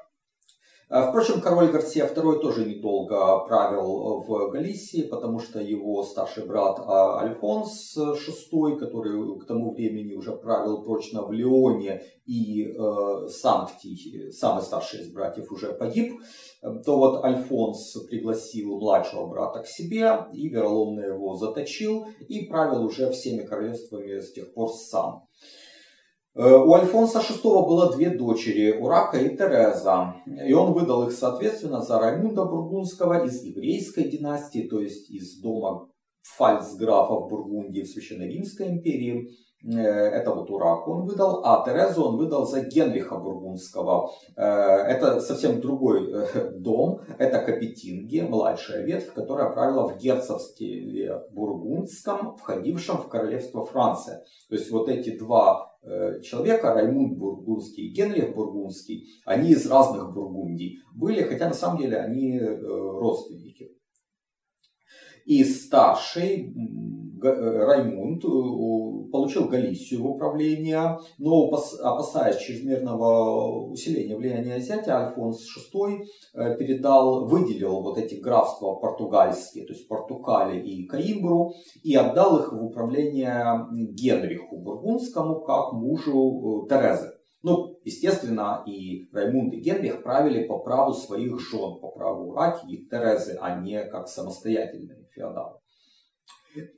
А, 0.93 1.07
впрочем, 1.07 1.39
король 1.39 1.71
Гарсия 1.71 2.05
II 2.05 2.41
тоже 2.41 2.65
недолго 2.65 3.39
правил 3.47 4.25
в 4.27 4.49
Галисии, 4.49 5.03
потому 5.03 5.39
что 5.39 5.61
его 5.61 6.03
старший 6.03 6.45
брат 6.45 6.79
а, 6.79 7.21
Альфонс 7.21 7.97
VI, 7.97 8.75
который 8.75 9.39
к 9.39 9.45
тому 9.45 9.73
времени 9.73 10.13
уже 10.15 10.33
правил 10.33 10.83
прочно 10.83 11.23
в 11.23 11.31
Леоне, 11.31 12.01
и 12.25 12.65
э, 12.65 13.27
Санктий, 13.29 14.31
самый 14.31 14.63
старший 14.63 15.01
из 15.01 15.13
братьев, 15.13 15.51
уже 15.51 15.73
погиб, 15.73 16.21
то 16.61 16.97
вот 16.97 17.23
Альфонс 17.23 17.93
пригласил 18.09 18.77
младшего 18.79 19.27
брата 19.27 19.61
к 19.61 19.67
себе 19.67 20.25
и 20.33 20.47
вероломно 20.49 21.01
его 21.01 21.35
заточил 21.35 22.05
и 22.27 22.45
правил 22.45 22.83
уже 22.83 23.09
всеми 23.11 23.43
королевствами 23.43 24.19
с 24.19 24.33
тех 24.33 24.53
пор 24.53 24.69
сам. 24.69 25.23
Э, 26.33 26.55
у 26.55 26.73
Альфонса 26.73 27.19
VI 27.19 27.41
было 27.43 27.95
две 27.95 28.09
дочери, 28.09 28.71
Урака 28.71 29.17
и 29.17 29.35
Тереза, 29.35 30.15
и 30.25 30.53
он 30.53 30.73
выдал 30.73 31.07
их 31.07 31.13
соответственно 31.13 31.81
за 31.81 31.99
Раймунда 31.99 32.45
Бургундского 32.45 33.25
из 33.25 33.43
еврейской 33.43 34.03
династии, 34.05 34.67
то 34.67 34.79
есть 34.79 35.09
из 35.09 35.39
дома 35.41 35.89
фальцграфов 36.21 37.29
Бургундии 37.29 37.81
в 37.81 37.89
Священной 37.89 38.29
Римской 38.29 38.69
империи, 38.69 39.29
Э, 39.63 39.77
это 39.77 40.33
вот 40.33 40.49
Урак 40.49 40.87
он 40.87 41.05
выдал, 41.05 41.41
а 41.45 41.63
Терезу 41.63 42.03
он 42.03 42.17
выдал 42.17 42.47
за 42.47 42.61
Генриха 42.61 43.17
Бургундского. 43.17 44.11
Э, 44.35 44.43
это 44.43 45.21
совсем 45.21 45.61
другой 45.61 46.11
дом, 46.59 47.01
это 47.19 47.39
Капетинги, 47.39 48.21
младшая 48.21 48.83
ветвь, 48.83 49.13
которая 49.13 49.51
правила 49.51 49.87
в 49.87 49.97
герцогстве 49.97 51.21
Бургундском, 51.31 52.37
входившем 52.37 52.97
в 52.97 53.07
королевство 53.07 53.65
Франция. 53.65 54.23
То 54.49 54.55
есть 54.55 54.71
вот 54.71 54.89
эти 54.89 55.17
два 55.17 55.70
человека, 56.23 56.73
Раймунд 56.73 57.17
Бургундский 57.17 57.87
и 57.87 57.93
Генрих 57.93 58.35
Бургундский, 58.35 59.07
они 59.25 59.51
из 59.51 59.65
разных 59.65 60.13
Бургундий 60.13 60.79
были, 60.93 61.23
хотя 61.23 61.47
на 61.47 61.53
самом 61.53 61.81
деле 61.81 61.97
они 61.97 62.39
родственники. 62.39 63.71
И 65.25 65.43
старший 65.43 66.53
Раймунд 67.21 68.21
получил 69.11 69.47
Галисию 69.47 70.03
в 70.03 70.07
управление, 70.07 70.97
но 71.17 71.47
опасаясь 71.47 72.37
чрезмерного 72.37 73.69
усиления 73.69 74.15
влияния 74.15 74.59
зятя, 74.59 75.05
Альфонс 75.05 75.45
VI 75.73 75.99
э, 76.33 76.57
передал, 76.57 77.27
выделил 77.27 77.81
вот 77.81 77.97
эти 77.97 78.15
графства 78.15 78.75
португальские, 78.75 79.65
то 79.65 79.73
есть 79.73 79.87
Португале 79.87 80.61
и 80.61 80.85
Каимбру, 80.87 81.53
и 81.83 81.95
отдал 81.95 82.39
их 82.39 82.53
в 82.53 82.63
управление 82.63 83.67
Генриху 83.71 84.57
Бургундскому 84.57 85.41
как 85.41 85.73
мужу 85.73 86.65
э, 86.65 86.69
Терезы. 86.69 87.11
Ну, 87.43 87.79
естественно, 87.83 88.63
и 88.67 89.09
Раймунд 89.11 89.53
и 89.53 89.59
Генрих 89.59 90.03
правили 90.03 90.45
по 90.45 90.59
праву 90.59 90.93
своих 90.93 91.39
жен, 91.39 91.79
по 91.79 91.89
праву 91.89 92.33
Раки 92.33 92.67
и 92.67 92.87
Терезы, 92.87 93.37
а 93.41 93.59
не 93.59 93.83
как 93.85 94.07
самостоятельные 94.07 95.07
феодалы. 95.15 95.60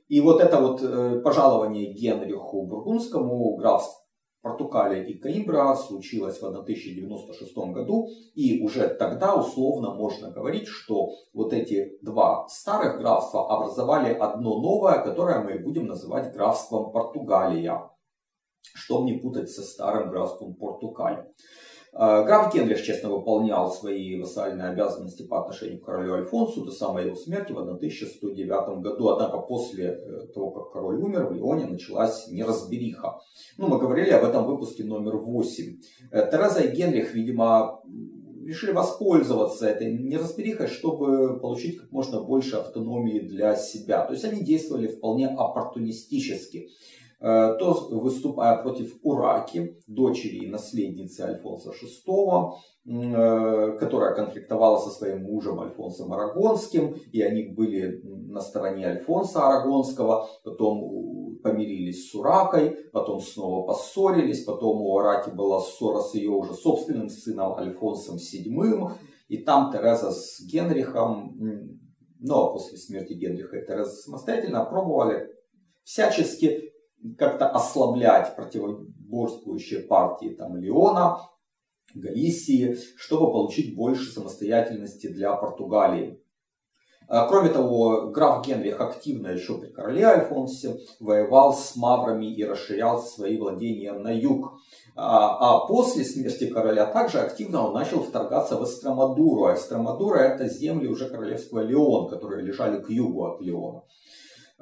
И 0.08 0.20
вот 0.20 0.40
это 0.40 0.60
вот 0.60 0.82
э, 0.82 1.20
пожалование 1.20 1.92
Генриху 1.92 2.66
Бургундскому 2.66 3.56
графств 3.56 4.04
Португалия 4.44 5.02
и 5.04 5.18
Каимбра 5.18 5.74
случилось 5.74 6.38
в 6.38 6.44
1096 6.44 7.56
году, 7.72 8.08
и 8.34 8.62
уже 8.62 8.88
тогда 8.88 9.34
условно 9.34 9.94
можно 9.94 10.30
говорить, 10.30 10.68
что 10.68 11.12
вот 11.32 11.54
эти 11.54 11.98
два 12.02 12.46
старых 12.48 12.98
графства 12.98 13.50
образовали 13.50 14.12
одно 14.12 14.60
новое, 14.60 15.02
которое 15.02 15.42
мы 15.42 15.58
будем 15.58 15.86
называть 15.86 16.34
графством 16.34 16.92
Португалия, 16.92 17.90
чтобы 18.74 19.10
не 19.10 19.18
путать 19.18 19.48
со 19.48 19.62
старым 19.62 20.10
графством 20.10 20.54
Португалия. 20.54 21.32
А, 21.96 22.24
граф 22.24 22.52
Генрих 22.52 22.82
честно 22.82 23.08
выполнял 23.08 23.72
свои 23.72 24.20
вассальные 24.20 24.68
обязанности 24.68 25.22
по 25.22 25.40
отношению 25.40 25.80
к 25.80 25.84
королю 25.84 26.14
Альфонсу 26.14 26.64
до 26.64 26.72
самой 26.72 27.06
его 27.06 27.14
смерти 27.14 27.52
в 27.52 27.58
1109 27.58 28.82
году. 28.82 29.10
Однако 29.10 29.38
после 29.38 29.90
э, 29.90 30.26
того, 30.34 30.50
как 30.50 30.72
король 30.72 31.00
умер, 31.00 31.26
в 31.26 31.32
Леоне 31.32 31.66
началась 31.66 32.26
неразбериха. 32.28 33.20
Ну, 33.58 33.68
мы 33.68 33.78
говорили 33.78 34.10
об 34.10 34.24
этом 34.24 34.44
в 34.44 34.48
выпуске 34.48 34.82
номер 34.82 35.18
8. 35.18 35.76
Э, 36.10 36.28
Тереза 36.30 36.62
и 36.62 36.74
Генрих, 36.74 37.14
видимо, 37.14 37.80
решили 38.44 38.72
воспользоваться 38.72 39.68
этой 39.68 39.96
неразберихой, 39.96 40.66
чтобы 40.66 41.38
получить 41.38 41.78
как 41.78 41.92
можно 41.92 42.20
больше 42.20 42.56
автономии 42.56 43.20
для 43.20 43.54
себя. 43.54 44.04
То 44.04 44.14
есть 44.14 44.24
они 44.24 44.42
действовали 44.42 44.88
вполне 44.88 45.28
оппортунистически. 45.28 46.70
Э, 47.20 47.56
то 47.58 47.88
выступая 47.90 48.62
против 48.62 48.94
Ураки, 49.02 49.78
дочери 49.86 50.44
и 50.44 50.50
наследницы 50.50 51.20
Альфонса 51.22 51.70
VI, 51.70 52.52
э, 52.86 53.78
которая 53.78 54.14
конфликтовала 54.14 54.78
со 54.78 54.90
своим 54.90 55.22
мужем 55.22 55.60
Альфонсом 55.60 56.12
Арагонским, 56.12 56.96
и 57.12 57.22
они 57.22 57.54
были 57.54 58.02
на 58.02 58.40
стороне 58.40 58.86
Альфонса 58.86 59.46
Арагонского, 59.46 60.28
потом 60.42 61.38
помирились 61.42 62.10
с 62.10 62.14
Уракой, 62.14 62.76
потом 62.92 63.20
снова 63.20 63.66
поссорились, 63.66 64.44
потом 64.44 64.82
у 64.82 64.94
Ураки 64.94 65.30
была 65.30 65.60
ссора 65.60 66.00
с 66.00 66.14
ее 66.14 66.30
уже 66.30 66.52
собственным 66.52 67.08
сыном 67.08 67.54
Альфонсом 67.54 68.16
VII, 68.16 68.90
и 69.28 69.38
там 69.38 69.72
Тереза 69.72 70.10
с 70.10 70.40
Генрихом, 70.44 71.38
но 72.18 72.52
после 72.52 72.76
смерти 72.76 73.14
Генриха 73.14 73.58
и 73.58 73.66
Тереза 73.66 73.92
самостоятельно 73.92 74.64
пробовали 74.64 75.30
всячески 75.84 76.73
как-то 77.18 77.48
ослаблять 77.48 78.34
противоборствующие 78.36 79.80
партии 79.80 80.30
там, 80.30 80.56
Леона, 80.56 81.20
Галисии, 81.94 82.76
чтобы 82.96 83.30
получить 83.30 83.76
больше 83.76 84.10
самостоятельности 84.10 85.06
для 85.06 85.34
Португалии. 85.34 86.20
А, 87.06 87.28
кроме 87.28 87.50
того, 87.50 88.08
граф 88.08 88.44
Генрих 88.46 88.80
активно 88.80 89.28
еще 89.28 89.58
при 89.58 89.68
короле 89.68 90.06
Альфонсе 90.06 90.78
воевал 91.00 91.52
с 91.52 91.76
маврами 91.76 92.34
и 92.34 92.44
расширял 92.44 93.02
свои 93.02 93.36
владения 93.36 93.92
на 93.92 94.10
юг. 94.10 94.54
А, 94.96 95.36
а 95.56 95.66
после 95.66 96.04
смерти 96.04 96.46
короля 96.46 96.86
также 96.86 97.18
активно 97.20 97.66
он 97.66 97.74
начал 97.74 98.02
вторгаться 98.02 98.56
в 98.56 98.64
Эстромадуру. 98.64 99.44
А 99.44 99.54
Эстромадура 99.54 100.20
это 100.20 100.48
земли 100.48 100.88
уже 100.88 101.10
королевства 101.10 101.60
Леон, 101.60 102.08
которые 102.08 102.42
лежали 102.42 102.80
к 102.80 102.88
югу 102.88 103.26
от 103.26 103.40
Леона. 103.42 103.82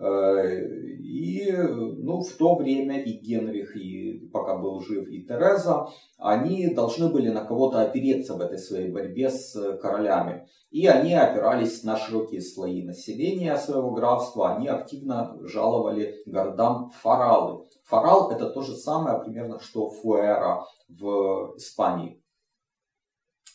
Э, 0.02 0.58
и 0.98 1.52
ну, 1.52 2.22
в 2.22 2.32
то 2.32 2.56
время 2.56 3.00
и 3.02 3.12
Генрих, 3.12 3.76
и 3.76 4.28
пока 4.32 4.56
был 4.56 4.80
жив, 4.80 5.06
и 5.08 5.22
Тереза, 5.22 5.88
они 6.18 6.74
должны 6.74 7.08
были 7.08 7.28
на 7.28 7.44
кого-то 7.44 7.82
опереться 7.82 8.34
в 8.34 8.40
этой 8.40 8.58
своей 8.58 8.90
борьбе 8.90 9.30
с 9.30 9.76
королями. 9.78 10.48
И 10.70 10.86
они 10.86 11.14
опирались 11.14 11.84
на 11.84 11.96
широкие 11.96 12.40
слои 12.40 12.82
населения 12.82 13.56
своего 13.56 13.92
графства, 13.92 14.56
они 14.56 14.68
активно 14.68 15.36
жаловали 15.42 16.22
городам 16.26 16.90
фаралы. 17.02 17.66
Фарал 17.84 18.30
это 18.32 18.50
то 18.50 18.62
же 18.62 18.74
самое 18.74 19.20
примерно, 19.20 19.60
что 19.60 19.90
Фуэра 19.90 20.64
в 20.88 21.54
Испании. 21.56 22.21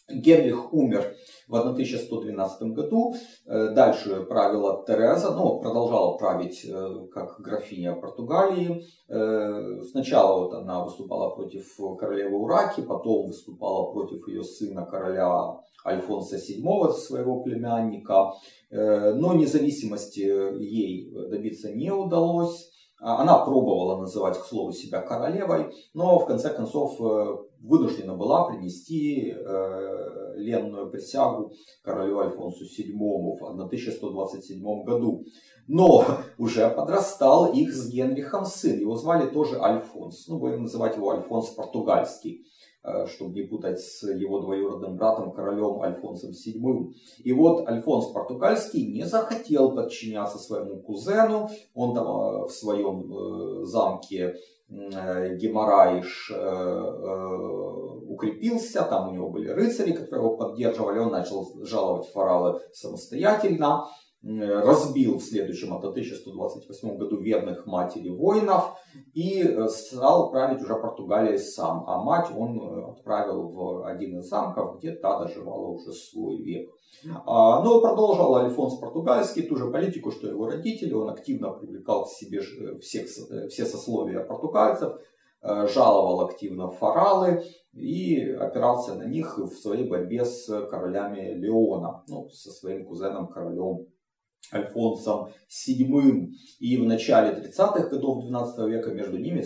Генрих 0.10 0.74
умер 0.74 1.16
в 1.48 1.56
1112 1.56 2.62
году. 2.74 3.16
Э, 3.46 3.74
дальше 3.74 4.22
правила 4.22 4.84
Тереза, 4.88 5.32
ну, 5.32 5.60
продолжала 5.60 6.18
править 6.18 6.66
э, 6.66 7.08
как 7.14 7.42
графиня 7.42 7.94
Португалии. 7.94 8.86
Э, 9.10 9.82
сначала 9.92 10.44
вот 10.44 10.54
она 10.54 10.86
выступала 10.86 11.36
против 11.36 11.66
королевы 12.00 12.38
Ураки, 12.38 12.82
потом 12.82 13.28
выступала 13.28 13.92
против 13.92 14.28
ее 14.30 14.44
сына 14.44 14.86
короля 14.86 15.58
Альфонса 15.86 16.38
VII, 16.38 16.94
своего 16.94 17.42
племянника. 17.42 18.34
Но 18.70 19.34
независимости 19.34 20.20
ей 20.20 21.10
добиться 21.30 21.72
не 21.72 21.92
удалось. 21.92 22.70
А, 23.00 23.22
она 23.22 23.38
пробовала 23.40 24.00
называть, 24.00 24.40
к 24.40 24.46
слову, 24.46 24.72
себя 24.72 25.02
королевой, 25.02 25.72
но 25.94 26.18
в 26.18 26.26
конце 26.26 26.50
концов 26.50 27.00
э, 27.00 27.38
вынуждена 27.62 28.16
была 28.16 28.46
принести 28.46 29.32
э, 29.32 30.34
ленную 30.36 30.90
присягу 30.90 31.52
королю 31.84 32.20
Альфонсу 32.20 32.64
VII 32.64 33.38
в 33.40 33.44
1127 33.44 34.84
году. 34.84 35.24
Но 35.68 36.06
уже 36.40 36.70
подрастал 36.70 37.52
их 37.52 37.72
с 37.72 37.88
Генрихом 37.88 38.46
сын. 38.46 38.80
Его 38.80 38.96
звали 38.96 39.28
тоже 39.28 39.60
Альфонс. 39.60 40.28
Ну, 40.28 40.40
будем 40.40 40.64
называть 40.64 40.96
его 40.96 41.12
Альфонс 41.12 41.50
Португальский. 41.50 42.46
Э, 42.88 43.06
чтобы 43.06 43.34
не 43.34 43.42
путать 43.42 43.82
с 43.82 44.08
его 44.08 44.40
двоюродным 44.40 44.96
братом, 44.96 45.34
королем 45.34 45.82
Альфонсом 45.82 46.32
VII. 46.32 46.94
И 47.22 47.34
вот 47.34 47.68
Альфонс 47.68 48.14
Португальский 48.14 48.90
не 48.90 49.04
захотел 49.04 49.76
подчиняться 49.76 50.38
своему 50.38 50.78
кузену, 50.78 51.50
он 51.74 51.94
там 51.94 52.08
э, 52.08 52.46
в 52.46 52.50
своем 52.50 53.14
э, 53.14 53.66
замке 53.66 54.36
Геморраиш 54.70 56.30
укрепился, 58.10 58.84
там 58.84 59.08
у 59.08 59.12
него 59.14 59.30
были 59.30 59.48
рыцари, 59.48 59.94
которые 59.94 60.26
его 60.26 60.36
поддерживали, 60.36 61.00
он 61.00 61.12
начал 61.12 61.50
жаловать 61.64 62.10
фаралы 62.10 62.60
самостоятельно, 62.74 63.86
разбил 64.28 65.20
в 65.20 65.24
следующем, 65.24 65.74
от 65.74 65.86
1128 65.86 66.98
году, 66.98 67.18
верных 67.18 67.66
матери 67.66 68.10
воинов 68.10 68.76
и 69.14 69.42
э, 69.42 69.68
стал 69.70 70.32
править 70.32 70.62
уже 70.62 70.76
Португалией 70.76 71.38
сам. 71.38 71.86
А 71.88 72.02
мать 72.04 72.28
он 72.36 72.60
э, 72.60 72.92
отправил 72.92 73.50
в 73.50 73.86
один 73.86 74.20
из 74.20 74.28
замков, 74.28 74.80
где 74.80 74.94
та 74.94 75.20
доживала 75.20 75.68
уже 75.68 75.94
свой 75.94 76.38
век. 76.38 76.70
А, 77.26 77.64
но 77.64 77.80
продолжал 77.80 78.36
Альфонс 78.36 78.80
Португальский 78.80 79.44
ту 79.44 79.56
же 79.56 79.72
политику, 79.72 80.12
что 80.12 80.28
его 80.28 80.48
родители. 80.48 80.94
Он 80.94 81.10
активно 81.10 81.52
привлекал 81.52 82.06
к 82.06 82.10
себе 82.10 82.40
э, 82.40 82.80
всех, 82.80 83.08
все 83.08 83.66
сословия 83.66 84.24
португальцев, 84.24 84.94
жаловал 85.42 86.22
активно 86.22 86.72
фаралы 86.72 87.44
и 87.72 88.20
опирался 88.32 88.96
на 88.96 89.04
них 89.04 89.38
в 89.38 89.54
своей 89.54 89.88
борьбе 89.88 90.26
с 90.26 90.48
королями 90.68 91.36
Леона, 91.36 92.04
ну, 92.10 92.28
со 92.30 92.50
своим 92.50 92.88
кузеном 92.88 93.28
королем 93.28 93.86
Альфонсом 94.54 95.30
VII. 95.50 96.30
И 96.60 96.78
в 96.78 96.86
начале 96.86 97.32
30-х 97.38 97.90
годов 97.90 98.24
12 98.24 98.68
века 98.70 98.92
между 98.92 99.18
ними 99.18 99.44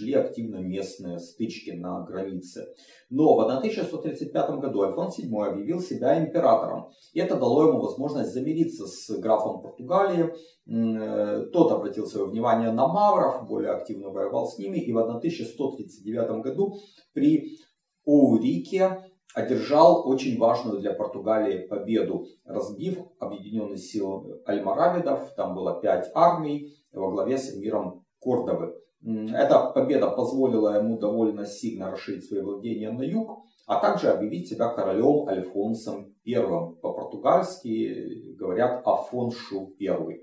шли 0.00 0.14
активно 0.14 0.56
местные 0.56 1.18
стычки 1.18 1.70
на 1.70 2.02
границе. 2.04 2.66
Но 3.10 3.34
в 3.34 3.40
1135 3.40 4.50
году 4.60 4.82
Альфонс 4.82 5.18
VII 5.18 5.46
объявил 5.46 5.80
себя 5.80 6.24
императором. 6.24 6.90
И 7.12 7.20
это 7.20 7.36
дало 7.36 7.68
ему 7.68 7.80
возможность 7.80 8.32
замириться 8.32 8.86
с 8.86 9.10
графом 9.18 9.62
Португалии. 9.62 10.32
Э, 10.66 11.46
тот 11.52 11.72
обратил 11.72 12.06
свое 12.06 12.26
внимание 12.26 12.72
на 12.72 12.88
мавров, 12.88 13.46
более 13.46 13.72
активно 13.72 14.10
воевал 14.10 14.46
с 14.46 14.58
ними. 14.58 14.78
И 14.78 14.92
в 14.92 14.98
1139 14.98 16.42
году 16.42 16.78
при 17.12 17.58
Оурике 18.06 19.04
одержал 19.34 20.08
очень 20.08 20.38
важную 20.38 20.80
для 20.80 20.92
Португалии 20.92 21.66
победу, 21.66 22.26
разбив 22.44 22.98
объединенные 23.18 23.78
силы 23.78 24.40
альмаравидов. 24.44 25.34
Там 25.34 25.54
было 25.54 25.80
пять 25.80 26.10
армий 26.14 26.74
во 26.92 27.10
главе 27.10 27.38
с 27.38 27.54
эмиром 27.54 28.04
Кордовы. 28.20 28.74
Эта 29.02 29.70
победа 29.70 30.10
позволила 30.10 30.76
ему 30.76 30.98
довольно 30.98 31.46
сильно 31.46 31.90
расширить 31.90 32.26
свои 32.26 32.42
владения 32.42 32.90
на 32.90 33.02
юг, 33.02 33.44
а 33.66 33.80
также 33.80 34.10
объявить 34.10 34.48
себя 34.48 34.68
королем 34.68 35.26
Альфонсом 35.28 36.14
I. 36.26 36.34
По-португальски 36.82 38.34
говорят 38.34 38.82
Афоншу 38.84 39.74
I. 39.80 40.20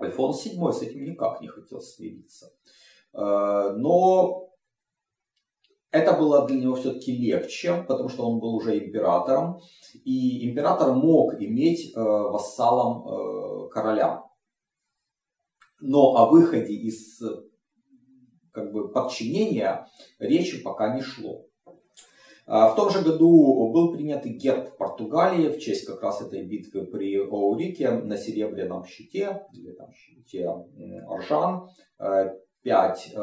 Альфонс 0.00 0.44
VII 0.44 0.72
с 0.72 0.82
этим 0.82 1.04
никак 1.04 1.40
не 1.40 1.46
хотел 1.46 1.80
смириться. 1.80 2.52
Э, 3.12 3.72
но 3.76 4.51
это 5.92 6.14
было 6.14 6.46
для 6.46 6.58
него 6.58 6.74
все-таки 6.74 7.16
легче, 7.16 7.84
потому 7.86 8.08
что 8.08 8.26
он 8.28 8.40
был 8.40 8.54
уже 8.54 8.78
императором, 8.78 9.60
и 10.04 10.48
император 10.48 10.94
мог 10.94 11.34
иметь 11.40 11.92
э, 11.94 12.00
вассалом 12.00 13.06
э, 13.06 13.68
короля. 13.68 14.24
Но 15.80 16.16
о 16.16 16.30
выходе 16.30 16.72
из 16.72 17.20
как 18.52 18.72
бы, 18.72 18.90
подчинения 18.90 19.86
речи 20.18 20.62
пока 20.62 20.94
не 20.94 21.02
шло. 21.02 21.46
А 22.46 22.68
в 22.68 22.74
том 22.74 22.90
же 22.90 23.02
году 23.02 23.70
был 23.72 23.92
принят 23.92 24.24
герб 24.24 24.76
Португалии 24.76 25.48
в 25.48 25.58
честь 25.58 25.86
как 25.86 26.02
раз 26.02 26.22
этой 26.22 26.44
битвы 26.44 26.86
при 26.86 27.16
Оурике 27.18 27.90
на 27.90 28.16
серебряном 28.16 28.84
щите, 28.84 29.46
или 29.52 29.72
там 29.72 29.90
щите 29.92 30.48
Аржан, 31.06 31.68
э, 31.98 32.34
пять 32.62 33.12
э, 33.14 33.18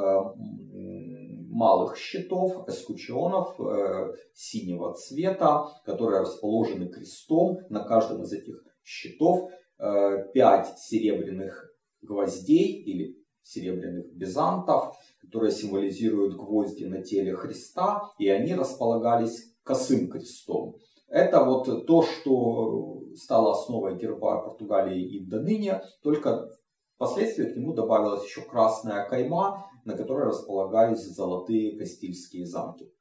малых 1.50 1.98
щитов, 1.98 2.68
эскучионов 2.68 3.60
э, 3.60 4.14
синего 4.34 4.94
цвета, 4.94 5.68
которые 5.86 6.22
расположены 6.22 6.88
крестом. 6.88 7.60
На 7.70 7.84
каждом 7.84 8.24
из 8.24 8.32
этих 8.32 8.64
щитов 8.84 9.50
э, 9.80 10.32
5 10.34 10.80
серебряных 10.80 11.74
гвоздей 12.02 12.82
или 12.84 13.18
серебряных 13.42 14.14
бизантов, 14.14 14.96
которые 15.22 15.52
символизируют 15.52 16.36
гвозди 16.36 16.86
на 16.86 17.02
теле 17.02 17.36
Христа, 17.36 18.12
и 18.20 18.30
они 18.30 18.54
располагались 18.54 19.54
косым 19.64 20.10
крестом. 20.10 20.76
Это 21.08 21.44
вот 21.44 21.88
то, 21.88 22.04
что 22.04 23.02
стало 23.16 23.54
основой 23.54 23.98
герба 23.98 24.44
Португалии 24.44 25.02
и 25.02 25.26
до 25.26 25.40
ныне, 25.40 25.82
только 26.04 26.48
впоследствии 26.96 27.46
к 27.46 27.56
нему 27.56 27.74
добавилась 27.74 28.24
еще 28.24 28.42
красная 28.42 29.08
кайма, 29.08 29.66
на 29.90 29.98
которой 29.98 30.28
располагались 30.28 31.04
золотые 31.04 31.78
Кастильские 31.78 32.46
замки. 32.46 32.94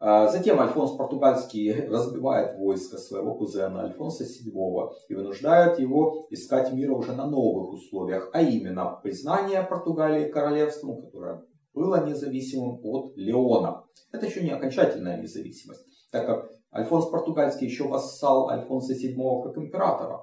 А, 0.00 0.28
затем 0.28 0.60
Альфонс 0.60 0.92
Португальский 0.92 1.86
разбивает 1.88 2.56
войско 2.56 2.98
своего 2.98 3.34
кузена 3.34 3.82
Альфонса 3.82 4.24
VII 4.24 4.90
и 5.08 5.14
вынуждает 5.14 5.80
его 5.80 6.28
искать 6.30 6.72
мира 6.72 6.92
уже 6.92 7.14
на 7.14 7.26
новых 7.26 7.72
условиях, 7.72 8.30
а 8.32 8.42
именно 8.42 9.00
признание 9.02 9.64
Португалии 9.64 10.30
королевством, 10.30 11.02
которое 11.02 11.42
было 11.74 12.06
независимым 12.06 12.78
от 12.84 13.16
Леона. 13.16 13.84
Это 14.12 14.26
еще 14.26 14.42
не 14.42 14.50
окончательная 14.50 15.20
независимость, 15.20 15.84
так 16.12 16.26
как 16.26 16.50
Альфонс 16.72 17.06
Португальский 17.06 17.66
еще 17.66 17.88
вассал 17.88 18.50
Альфонса 18.50 18.94
VII 18.94 19.42
как 19.42 19.58
императора 19.58 20.20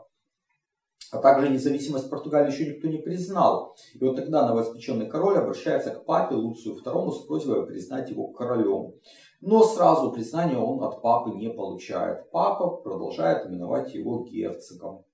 а 1.12 1.18
также 1.20 1.50
независимость 1.50 2.10
Португалии 2.10 2.52
еще 2.52 2.65
никто 2.74 2.88
не 2.88 2.98
признал. 2.98 3.76
И 3.94 4.04
вот 4.04 4.15
тогда 4.15 4.48
новоиспеченный 4.48 5.08
король 5.08 5.38
обращается 5.38 5.91
к 5.91 6.06
папе 6.06 6.36
Луцию 6.36 6.76
II 6.76 7.12
с 7.12 7.26
просьбой 7.26 7.65
признать 7.65 8.10
его 8.10 8.28
королем. 8.28 8.94
Но 9.41 9.63
сразу 9.63 10.12
признания 10.12 10.58
он 10.58 10.84
от 10.84 11.02
папы 11.02 11.32
не 11.32 11.50
получает. 11.50 12.30
Папа 12.32 12.70
продолжает 12.70 13.46
именовать 13.46 13.94
его 13.94 14.24
герцогом. 14.24 15.06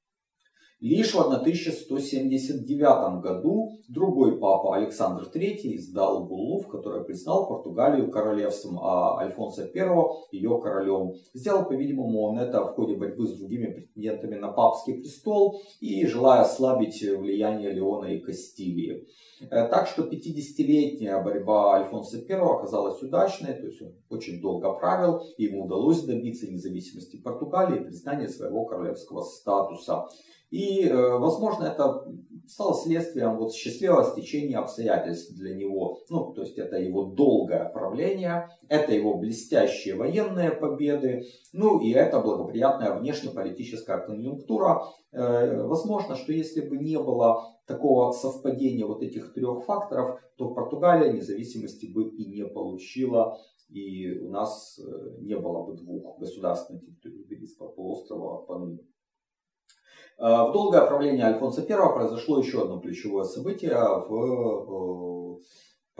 Лишь 0.81 1.13
в 1.13 1.19
1179 1.19 3.21
году 3.21 3.69
другой 3.87 4.39
папа 4.39 4.77
Александр 4.77 5.29
III 5.31 5.75
издал 5.75 6.25
буллу, 6.25 6.61
в 6.61 6.69
которой 6.69 7.03
признал 7.03 7.47
Португалию 7.47 8.09
королевством, 8.09 8.79
а 8.81 9.19
Альфонса 9.19 9.69
I 9.75 9.89
ее 10.31 10.59
королем. 10.59 11.13
Сделал, 11.35 11.65
по-видимому, 11.65 12.23
он 12.23 12.39
это 12.39 12.65
в 12.65 12.73
ходе 12.73 12.95
борьбы 12.95 13.27
с 13.27 13.37
другими 13.37 13.67
претендентами 13.67 14.39
на 14.39 14.47
папский 14.47 14.95
престол 14.95 15.61
и 15.81 16.03
желая 16.07 16.41
ослабить 16.41 16.99
влияние 16.99 17.73
Леона 17.73 18.05
и 18.05 18.19
Кастилии. 18.19 19.07
Э, 19.51 19.67
так 19.67 19.85
что 19.85 20.03
50-летняя 20.03 21.23
борьба 21.23 21.75
Альфонса 21.75 22.17
I 22.27 22.39
оказалась 22.39 22.99
удачной, 23.03 23.53
то 23.53 23.67
есть 23.67 23.83
он 23.83 23.93
очень 24.09 24.41
долго 24.41 24.73
правил, 24.73 25.21
и 25.37 25.43
ему 25.43 25.65
удалось 25.65 26.01
добиться 26.01 26.51
независимости 26.51 27.17
Португалии 27.17 27.81
и 27.81 27.83
признания 27.83 28.29
своего 28.29 28.65
королевского 28.65 29.21
статуса. 29.21 30.07
И, 30.51 30.85
э, 30.85 31.17
возможно, 31.17 31.63
это 31.63 32.05
стало 32.45 32.75
следствием 32.75 33.37
вот 33.37 33.53
счастливого 33.53 34.03
стечения 34.03 34.59
обстоятельств 34.59 35.33
для 35.35 35.55
него. 35.55 35.99
Ну, 36.09 36.33
то 36.33 36.41
есть 36.41 36.57
это 36.57 36.75
его 36.77 37.05
долгое 37.05 37.69
правление, 37.69 38.49
это 38.67 38.91
его 38.91 39.17
блестящие 39.17 39.95
военные 39.95 40.51
победы, 40.51 41.23
ну 41.53 41.79
и 41.79 41.91
это 41.91 42.19
благоприятная 42.19 42.99
внешнеполитическая 42.99 43.99
конъюнктура. 43.99 44.83
Э, 45.13 45.63
возможно, 45.63 46.15
что 46.15 46.33
если 46.33 46.67
бы 46.67 46.77
не 46.77 46.99
было 46.99 47.47
такого 47.65 48.11
совпадения 48.11 48.85
вот 48.85 49.01
этих 49.01 49.33
трех 49.33 49.63
факторов, 49.63 50.19
то 50.35 50.53
Португалия 50.53 51.13
независимости 51.13 51.85
бы 51.85 52.09
и 52.09 52.25
не 52.25 52.45
получила, 52.45 53.37
и 53.69 54.19
у 54.19 54.29
нас 54.29 54.77
э, 54.79 55.21
не 55.21 55.37
было 55.37 55.63
бы 55.65 55.77
двух 55.77 56.19
государств 56.19 56.69
на 56.71 56.79
территории 56.79 57.23
Иберийского 57.23 57.69
полуострова 57.69 58.45
поныне. 58.45 58.79
Э, 58.79 58.90
в 60.21 60.51
долгое 60.51 60.85
правление 60.85 61.25
Альфонса 61.25 61.65
I 61.67 61.93
произошло 61.93 62.39
еще 62.39 62.61
одно 62.61 62.79
ключевое 62.79 63.23
событие 63.23 63.73
в 63.73 65.39
э, 65.39 65.41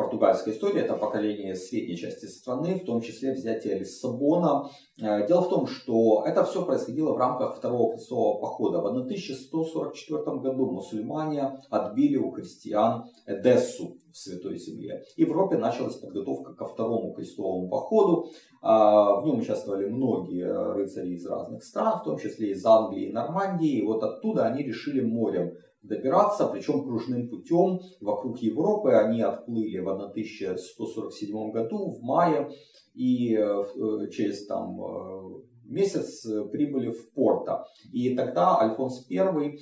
португальской 0.01 0.53
истории. 0.53 0.81
Это 0.81 0.95
поколение 0.95 1.55
средней 1.55 1.95
части 1.95 2.25
страны, 2.25 2.75
в 2.75 2.85
том 2.85 3.01
числе 3.01 3.33
взятие 3.33 3.79
Лиссабона. 3.79 4.69
Э, 5.01 5.27
дело 5.27 5.41
в 5.41 5.49
том, 5.49 5.67
что 5.67 6.23
это 6.25 6.43
все 6.43 6.65
происходило 6.65 7.13
в 7.13 7.17
рамках 7.17 7.57
Второго 7.57 7.93
крестового 7.93 8.39
похода. 8.41 8.81
В 8.81 8.87
1144 8.87 10.37
году 10.39 10.71
мусульмане 10.71 11.59
отбили 11.69 12.17
у 12.17 12.31
христиан 12.31 13.05
Эдессу 13.27 13.97
в 14.11 14.17
Святой 14.17 14.57
Земле. 14.57 15.03
И 15.15 15.25
в 15.25 15.29
Европе 15.29 15.57
началась 15.57 15.95
подготовка 15.95 16.53
ко 16.53 16.65
Второму 16.65 17.13
крестовому 17.13 17.69
походу. 17.69 18.29
А, 18.61 19.21
в 19.21 19.25
нем 19.25 19.39
участвовали 19.39 19.85
многие 19.85 20.45
рыцари 20.73 21.13
из 21.13 21.25
разных 21.25 21.63
стран, 21.63 21.99
в 21.99 22.03
том 22.03 22.17
числе 22.17 22.51
из 22.51 22.65
Англии 22.65 23.09
и 23.09 23.13
Нормандии. 23.13 23.79
И 23.79 23.85
вот 23.85 24.03
оттуда 24.03 24.45
они 24.45 24.63
решили 24.63 25.01
морем 25.01 25.53
добираться, 25.83 26.47
причем 26.47 26.83
кружным 26.83 27.29
путем 27.29 27.79
вокруг 27.99 28.39
Европы. 28.39 28.91
Они 28.91 29.21
отплыли 29.21 29.79
в 29.79 29.89
1147 29.89 31.51
году, 31.51 31.91
в 31.91 32.01
мае, 32.01 32.49
и 32.93 33.35
э, 33.35 33.41
э, 33.41 34.09
через 34.11 34.45
там, 34.45 34.81
э, 34.81 35.41
месяц 35.65 36.27
прибыли 36.51 36.91
в 36.91 37.11
Порто. 37.13 37.65
И 37.93 38.15
тогда 38.15 38.59
Альфонс 38.59 39.07
I 39.09 39.57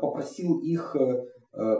попросил 0.00 0.60
их 0.60 0.96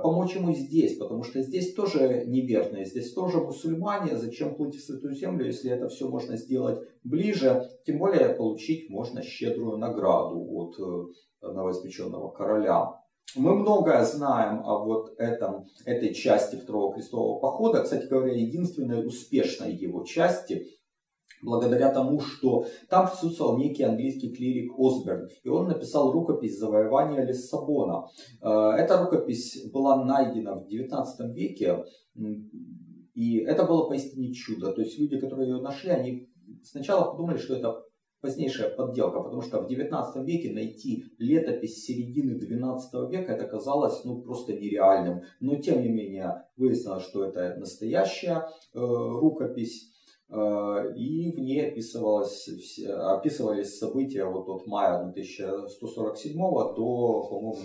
помочь 0.03 0.37
ему 0.37 0.53
здесь, 0.53 0.99
потому 0.99 1.23
что 1.23 1.41
здесь 1.41 1.73
тоже 1.73 2.27
неверные, 2.27 2.85
здесь 2.85 3.15
тоже 3.15 3.39
мусульмане, 3.39 4.19
зачем 4.19 4.55
плыть 4.55 4.75
в 4.75 4.85
Святую 4.85 5.15
Землю, 5.15 5.47
если 5.47 5.71
это 5.71 5.89
все 5.89 6.07
можно 6.07 6.37
сделать 6.37 6.87
ближе, 7.05 7.67
тем 7.87 7.99
более 7.99 8.29
получить 8.35 8.91
можно 8.91 9.23
щедрую 9.23 9.79
награду 9.79 10.47
от 10.51 10.77
новоиспеченного 11.41 12.29
короля. 12.29 13.02
Мы 13.35 13.55
многое 13.55 14.05
знаем 14.05 14.61
о 14.65 14.85
вот 14.85 15.15
этом, 15.19 15.67
этой 15.87 16.13
части 16.13 16.57
Второго 16.57 16.95
крестового 16.95 17.41
похода. 17.41 17.83
Кстати 17.83 18.07
говоря, 18.07 18.35
единственной 18.35 19.07
успешной 19.07 19.73
его 19.73 20.05
части, 20.05 20.67
благодаря 21.43 21.91
тому, 21.93 22.21
что 22.21 22.67
там 22.89 23.09
присутствовал 23.09 23.59
некий 23.59 23.85
английский 23.85 24.35
клирик 24.35 24.73
Осберн, 24.79 25.29
и 25.43 25.49
он 25.49 25.69
написал 25.69 26.13
рукопись 26.13 26.59
завоевания 26.59 27.25
Лиссабона. 27.25 28.07
Э, 28.41 28.73
эта 28.79 29.03
рукопись 29.03 29.71
была 29.73 30.05
найдена 30.05 30.55
в 30.55 30.67
XIX 30.67 31.33
веке, 31.33 31.85
и 33.15 33.39
это 33.39 33.65
было 33.65 33.89
поистине 33.89 34.33
чудо. 34.33 34.73
То 34.73 34.83
есть 34.83 34.99
люди, 34.99 35.19
которые 35.19 35.51
ее 35.51 35.61
нашли, 35.61 35.91
они 35.91 36.29
сначала 36.63 37.11
подумали, 37.11 37.39
что 37.39 37.57
это 37.57 37.83
позднейшая 38.23 38.71
подделка, 38.71 39.21
потому 39.21 39.43
что 39.43 39.61
в 39.61 39.67
19 39.67 40.25
веке 40.25 40.53
найти 40.53 41.05
летопись 41.19 41.85
середины 41.85 42.39
12 42.39 43.11
века 43.11 43.33
это 43.33 43.47
казалось 43.47 44.05
ну, 44.05 44.23
просто 44.23 44.55
нереальным. 44.55 45.23
Но 45.41 45.57
тем 45.57 45.83
не 45.83 45.89
менее 45.89 46.47
выяснилось, 46.57 47.03
что 47.03 47.25
это 47.25 47.57
настоящая 47.59 48.49
э, 48.73 48.79
рукопись. 48.79 49.91
Э, 50.31 50.95
и 50.97 51.33
в 51.33 51.41
ней 51.41 51.69
описывалось, 51.69 52.49
описывались 52.89 53.79
события 53.79 54.25
вот 54.25 54.49
от 54.49 54.67
мая 54.67 55.01
1147 55.01 56.39
до, 56.39 57.27
по-моему, 57.29 57.57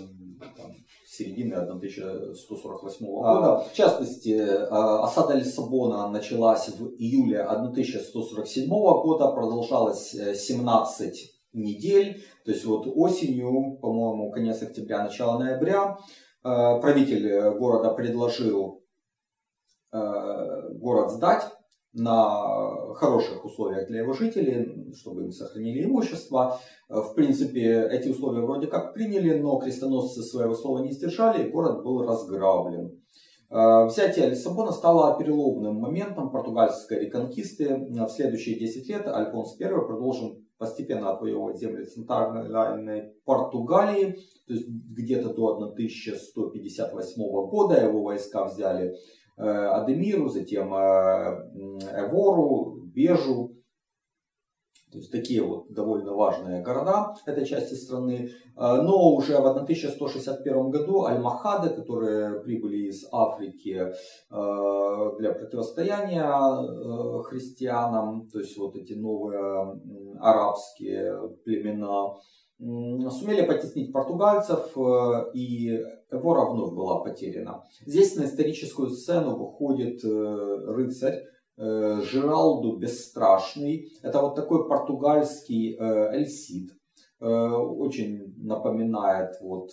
середины 1.18 1.54
1148 1.54 3.06
года. 3.06 3.64
В 3.70 3.72
частности, 3.74 4.30
э, 4.30 4.66
осада 4.68 5.34
Лиссабона 5.34 6.08
началась 6.10 6.68
в 6.68 6.94
июле 6.96 7.42
1147 7.42 8.68
года, 8.68 9.32
продолжалась 9.32 10.10
17 10.10 11.22
э, 11.24 11.58
недель. 11.58 12.22
То 12.44 12.52
есть 12.52 12.64
вот 12.64 12.86
осенью, 12.86 13.78
по-моему, 13.82 14.30
конец 14.30 14.62
октября, 14.62 15.02
начало 15.02 15.38
ноября, 15.38 15.98
э, 16.44 16.80
правитель 16.80 17.58
города 17.58 17.92
предложил 17.94 18.84
город 19.90 21.10
сдать 21.12 21.44
на 21.98 22.94
хороших 22.94 23.44
условиях 23.44 23.88
для 23.88 24.00
его 24.00 24.12
жителей, 24.12 24.92
чтобы 24.94 25.24
им 25.24 25.32
сохранили 25.32 25.84
имущество. 25.84 26.58
В 26.88 27.14
принципе, 27.14 27.88
эти 27.90 28.08
условия 28.08 28.42
вроде 28.42 28.66
как 28.66 28.94
приняли, 28.94 29.38
но 29.38 29.58
крестоносцы 29.58 30.22
своего 30.22 30.54
слова 30.54 30.78
не 30.78 30.92
сдержали, 30.92 31.46
и 31.46 31.50
город 31.50 31.82
был 31.82 32.02
разграблен. 32.02 32.98
Э, 33.50 33.86
взятие 33.86 34.28
Лиссабона 34.28 34.72
стало 34.72 35.18
переломным 35.18 35.76
моментом 35.76 36.30
португальской 36.30 37.06
реконкисты. 37.06 37.88
В 37.90 38.08
следующие 38.08 38.58
10 38.58 38.88
лет 38.88 39.06
Альфонс 39.06 39.58
I 39.60 39.68
продолжил 39.68 40.38
постепенно 40.58 41.12
отвоевывать 41.12 41.58
земли 41.58 41.86
центральной 41.86 43.14
Португалии, 43.24 44.16
то 44.46 44.54
есть 44.54 44.68
где-то 44.68 45.32
до 45.32 45.54
1158 45.54 47.22
года 47.48 47.80
его 47.80 48.02
войска 48.02 48.44
взяли 48.44 48.88
э, 48.88 48.94
Адемиру, 49.38 50.28
затем 50.28 50.74
э, 50.74 51.50
Эвору, 51.94 52.82
Бежу, 52.94 53.54
то 54.90 54.98
есть 54.98 55.12
такие 55.12 55.42
вот 55.42 55.70
довольно 55.70 56.14
важные 56.14 56.62
города 56.62 57.14
этой 57.26 57.44
части 57.44 57.74
страны. 57.74 58.30
А, 58.56 58.80
но 58.80 59.14
уже 59.14 59.36
в 59.36 59.46
1161 59.46 60.70
году 60.70 61.04
альмахады, 61.04 61.68
которые 61.70 62.40
прибыли 62.40 62.88
из 62.88 63.06
Африки 63.12 63.92
для 64.30 65.32
противостояния 65.32 67.22
христианам, 67.22 68.28
то 68.28 68.38
есть 68.38 68.56
вот 68.56 68.76
эти 68.76 68.94
новые 68.94 69.78
арабские 70.20 71.36
племена, 71.44 72.14
сумели 72.58 73.46
потеснить 73.46 73.92
португальцев, 73.92 74.76
и 75.34 75.80
Эвора 76.10 76.50
вновь 76.50 76.74
была 76.74 77.00
потеряна. 77.02 77.62
Здесь 77.86 78.16
на 78.16 78.24
историческую 78.24 78.90
сцену 78.90 79.36
выходит 79.36 80.04
э, 80.04 80.08
рыцарь, 80.08 81.22
Э, 81.58 82.00
Жиралду 82.02 82.76
Бесстрашный. 82.76 83.90
Это 84.02 84.20
вот 84.20 84.36
такой 84.36 84.68
португальский 84.68 85.76
э, 85.76 86.14
эльсид. 86.14 86.70
Э, 87.20 87.26
очень 87.26 88.32
напоминает 88.44 89.34
вот 89.40 89.72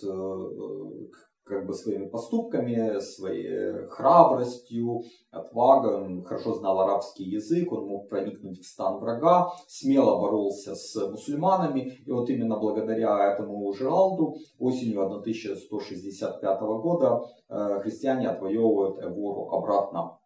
как 1.46 1.64
бы 1.66 1.72
своими 1.74 2.06
поступками, 2.06 2.98
своей 3.00 3.86
храбростью, 3.88 5.02
отвагой. 5.30 5.94
Он 5.94 6.24
хорошо 6.24 6.54
знал 6.54 6.80
арабский 6.80 7.24
язык, 7.24 7.72
он 7.72 7.86
мог 7.86 8.08
проникнуть 8.08 8.58
в 8.58 8.66
стан 8.66 8.98
врага, 8.98 9.52
смело 9.68 10.20
боролся 10.20 10.74
с 10.74 10.94
мусульманами. 11.08 12.00
И 12.04 12.10
вот 12.10 12.28
именно 12.30 12.58
благодаря 12.58 13.32
этому 13.32 13.72
Жиралду 13.72 14.34
осенью 14.58 15.04
1165 15.06 16.60
года 16.60 17.22
христиане 17.48 18.28
отвоевывают 18.28 19.02
Эвору 19.02 19.50
обратно 19.50 20.18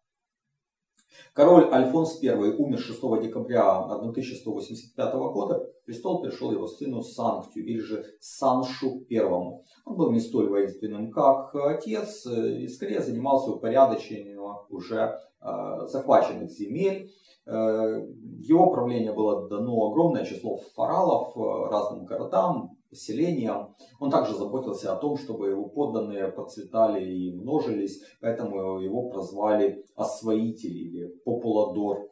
Король 1.33 1.69
Альфонс 1.71 2.21
I 2.21 2.29
умер 2.33 2.79
6 2.79 3.01
декабря 3.21 3.77
1185 3.77 5.13
года. 5.13 5.65
Престол 5.85 6.21
пришел 6.21 6.51
его 6.51 6.67
сыну 6.67 7.01
Санктию, 7.01 7.65
или 7.65 7.79
же 7.79 8.05
Саншу 8.19 9.05
I. 9.09 9.19
Он 9.21 9.61
был 9.85 10.11
не 10.11 10.19
столь 10.19 10.49
воинственным, 10.49 11.09
как 11.09 11.55
отец, 11.55 12.25
и 12.25 12.67
скорее 12.67 13.01
занимался 13.01 13.51
упорядочением 13.51 14.41
уже 14.69 15.17
э, 15.41 15.87
захваченных 15.87 16.51
земель. 16.51 17.09
Э, 17.45 18.05
его 18.39 18.69
правление 18.71 19.13
было 19.13 19.47
дано 19.47 19.89
огромное 19.89 20.25
число 20.25 20.57
фаралов 20.75 21.35
э, 21.37 21.69
разным 21.71 22.05
городам, 22.05 22.77
поселениям. 22.91 23.73
Он 23.99 24.11
также 24.11 24.35
заботился 24.35 24.93
о 24.93 24.97
том, 24.97 25.17
чтобы 25.17 25.49
его 25.49 25.67
подданные 25.67 26.27
процветали 26.27 27.03
и 27.03 27.33
множились, 27.33 28.01
поэтому 28.21 28.79
его 28.79 29.09
прозвали 29.09 29.83
освоитель 29.95 30.77
или 30.77 31.07
популадор. 31.25 32.07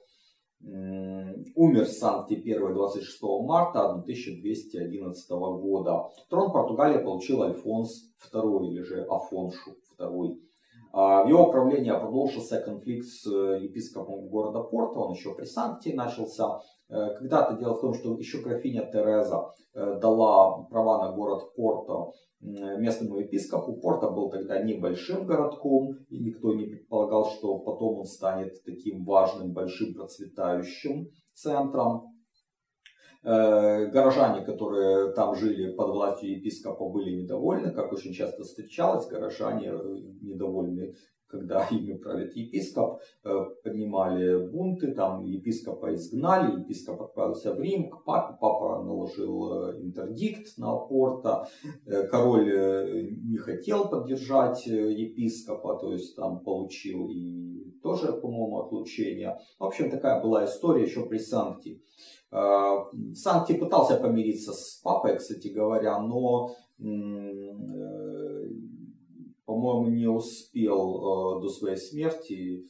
Умер 0.62 1.86
в 1.86 1.90
Санкт-Петербурге 1.90 2.76
26 2.76 3.22
марта 3.44 3.92
1211 3.92 5.30
года. 5.30 6.10
Трон 6.30 6.52
Португалии 6.52 7.02
получил 7.02 7.44
Альфонс 7.44 8.12
II 8.34 8.68
или 8.68 8.82
же 8.82 9.04
Афоншу 9.04 9.78
II. 9.98 10.38
А, 10.92 11.24
в 11.24 11.30
его 11.30 11.52
правлении 11.52 11.92
продолжился 11.92 12.60
конфликт 12.62 13.06
с 13.06 13.28
э, 13.28 13.64
епископом 13.64 14.28
города 14.28 14.62
Порто, 14.64 15.00
он 15.00 15.14
еще 15.14 15.36
при 15.36 15.46
Санкте 15.46 15.94
начался. 15.94 16.60
Э, 16.90 17.16
когда-то 17.18 17.56
дело 17.56 17.76
в 17.76 17.82
том, 17.82 17.94
что 17.94 18.18
еще 18.18 18.40
графиня 18.42 18.90
Тереза 18.92 19.54
э, 19.74 20.00
дала 20.00 20.64
права 20.64 21.06
на 21.06 21.16
город 21.16 21.54
Порто 21.56 22.12
местному 22.42 23.20
епископу. 23.20 23.82
Порто 23.82 24.12
был 24.12 24.30
тогда 24.30 24.64
небольшим 24.64 25.26
городком, 25.26 25.98
и 26.08 26.20
никто 26.20 26.54
не 26.54 26.68
предполагал, 26.68 27.26
что 27.26 27.60
потом 27.60 28.00
он 28.00 28.06
станет 28.06 28.64
таким 28.64 29.04
важным, 29.04 29.52
большим, 29.52 29.94
процветающим 29.94 31.10
центром. 31.34 32.16
Горожане, 33.22 34.46
которые 34.46 35.12
там 35.12 35.36
жили 35.36 35.76
под 35.76 35.90
властью 35.90 36.38
епископа, 36.38 36.88
были 36.88 37.24
недовольны, 37.24 37.74
как 37.74 37.92
очень 37.92 38.14
часто 38.14 38.44
встречалось, 38.44 39.08
горожане 39.08 39.74
недовольны 40.22 40.94
когда 41.30 41.68
ими 41.72 41.94
правит 41.94 42.36
епископ, 42.36 43.00
э, 43.24 43.30
поднимали 43.64 44.48
бунты, 44.48 44.94
там 44.94 45.24
епископа 45.24 45.94
изгнали, 45.94 46.60
епископ 46.60 47.02
отправился 47.02 47.54
в 47.54 47.62
Рим 47.62 47.90
к 47.90 48.04
папе, 48.04 48.38
папа 48.40 48.84
наложил 48.84 49.54
э, 49.54 49.82
интердикт 49.82 50.58
на 50.58 50.76
Порто, 50.76 51.48
э, 51.86 52.08
король 52.08 53.10
не 53.24 53.38
хотел 53.38 53.90
поддержать 53.90 54.66
епископа, 54.66 55.78
то 55.78 55.94
есть 55.94 56.16
там 56.16 56.40
получил 56.40 57.10
и 57.10 57.72
тоже, 57.82 58.12
по-моему, 58.14 58.60
отлучение. 58.60 59.40
В 59.60 59.64
общем, 59.64 59.90
такая 59.90 60.22
была 60.22 60.46
история 60.46 60.84
еще 60.84 61.06
при 61.06 61.18
Санкте. 61.18 61.80
Санкти 63.16 63.54
пытался 63.54 63.96
помириться 63.96 64.52
с 64.54 64.80
папой, 64.84 65.18
кстати 65.18 65.48
говоря, 65.48 66.00
но 66.00 66.52
по-моему, 69.50 69.88
не 69.88 70.06
успел 70.06 71.38
э, 71.40 71.42
до 71.42 71.50
своей 71.50 71.78
смерти 71.78 72.70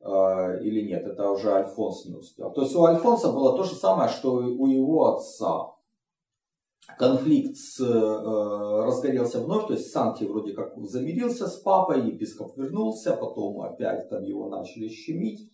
э, 0.00 0.62
или 0.62 0.86
нет, 0.86 1.06
это 1.06 1.30
уже 1.30 1.50
Альфонс 1.50 2.04
не 2.04 2.14
успел. 2.14 2.52
То 2.52 2.60
есть 2.60 2.76
у 2.76 2.84
Альфонса 2.84 3.32
было 3.32 3.56
то 3.56 3.64
же 3.64 3.74
самое, 3.74 4.10
что 4.10 4.34
у 4.34 4.66
его 4.66 5.14
отца. 5.14 5.72
Конфликт 6.98 7.56
с, 7.56 7.80
э, 7.80 8.84
разгорелся 8.84 9.40
вновь, 9.40 9.68
то 9.68 9.72
есть 9.72 9.90
Санти 9.90 10.24
вроде 10.24 10.52
как 10.52 10.74
замирился 10.84 11.46
с 11.46 11.56
папой, 11.56 12.06
епископ 12.06 12.58
вернулся, 12.58 13.16
потом 13.16 13.62
опять 13.62 14.10
там 14.10 14.22
его 14.22 14.50
начали 14.50 14.88
щемить. 14.88 15.50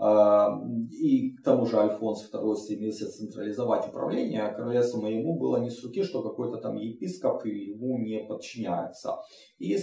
И 0.00 1.32
к 1.32 1.42
тому 1.42 1.66
же 1.66 1.76
Альфонс 1.76 2.30
II 2.32 2.54
стремился 2.54 3.10
централизовать 3.10 3.88
управление, 3.88 4.42
а 4.42 4.54
королевством 4.54 5.06
ему 5.06 5.36
было 5.36 5.56
не 5.56 5.70
с 5.70 5.82
руки, 5.82 6.04
что 6.04 6.22
какой-то 6.22 6.58
там 6.58 6.76
епископ 6.76 7.44
ему 7.44 7.98
не 7.98 8.24
подчиняется. 8.24 9.16
И 9.58 9.76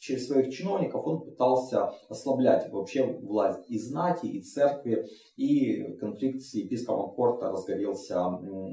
через 0.00 0.26
своих 0.26 0.52
чиновников 0.52 1.06
он 1.06 1.20
пытался 1.20 1.92
ослаблять 2.08 2.68
вообще 2.72 3.04
власть 3.04 3.70
и 3.70 3.78
знати, 3.78 4.26
и 4.26 4.42
церкви. 4.42 5.06
И 5.36 5.96
конфликт 6.00 6.42
с 6.42 6.54
епископом 6.54 7.14
Порта 7.14 7.52
разгорелся 7.52 8.26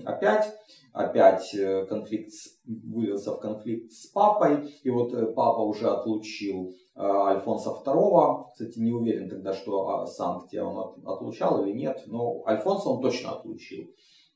опять. 0.04 0.52
Опять 0.98 1.54
э, 1.54 1.86
конфликт 1.86 2.32
вылился 2.66 3.32
в 3.32 3.40
конфликт 3.40 3.92
с 3.92 4.08
папой. 4.08 4.68
И 4.82 4.90
вот 4.90 5.14
э, 5.14 5.28
папа 5.28 5.60
уже 5.60 5.88
отлучил 5.92 6.74
э, 6.96 7.00
Альфонса 7.00 7.70
II. 7.86 8.46
Кстати, 8.52 8.80
не 8.80 8.92
уверен 8.92 9.30
тогда, 9.30 9.54
что 9.54 9.90
а, 9.90 10.08
Санктия 10.08 10.64
он 10.64 10.96
отлучал 11.06 11.64
или 11.64 11.78
нет. 11.78 12.02
Но 12.08 12.44
Альфонса 12.48 12.90
он 12.90 13.04
точно 13.04 13.34
отлучил. 13.34 13.84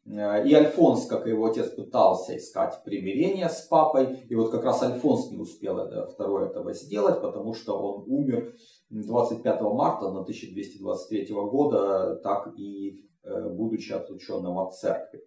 И 0.06 0.54
Альфонс, 0.54 1.08
как 1.08 1.26
и 1.26 1.32
его 1.32 1.46
отец, 1.46 1.70
пытался 1.70 2.38
искать 2.38 2.84
примирение 2.86 3.50
с 3.50 3.62
папой. 3.62 4.20
И 4.30 4.36
вот 4.36 4.52
как 4.52 4.64
раз 4.64 4.84
Альфонс 4.84 5.32
не 5.32 5.40
успел 5.40 5.80
второй 6.10 6.48
этого 6.48 6.74
сделать, 6.74 7.22
потому 7.22 7.56
что 7.56 7.74
он 7.74 8.04
умер 8.08 8.54
25 8.92 9.62
марта 9.62 10.12
на 10.12 10.22
1223 10.22 11.34
года, 11.34 12.16
так 12.18 12.54
и 12.58 13.04
будучи 13.24 13.92
отлученным 13.94 14.58
от 14.58 14.76
церкви. 14.76 15.22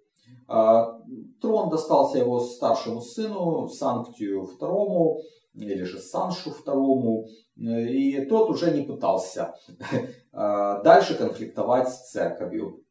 А, 0.46 1.00
трон 1.40 1.70
достался 1.70 2.18
его 2.18 2.40
старшему 2.40 3.00
сыну, 3.00 3.68
Санктию 3.68 4.48
II, 4.60 5.18
или 5.54 5.84
же 5.84 5.98
Саншу 5.98 6.50
II, 6.50 7.24
и 7.56 8.26
тот 8.26 8.50
уже 8.50 8.72
не 8.72 8.82
пытался 8.82 9.54
дальше 10.32 11.14
конфликтовать 11.16 11.88
с 11.88 12.10
церковью. 12.10 12.83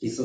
И 0.00 0.08
со 0.08 0.24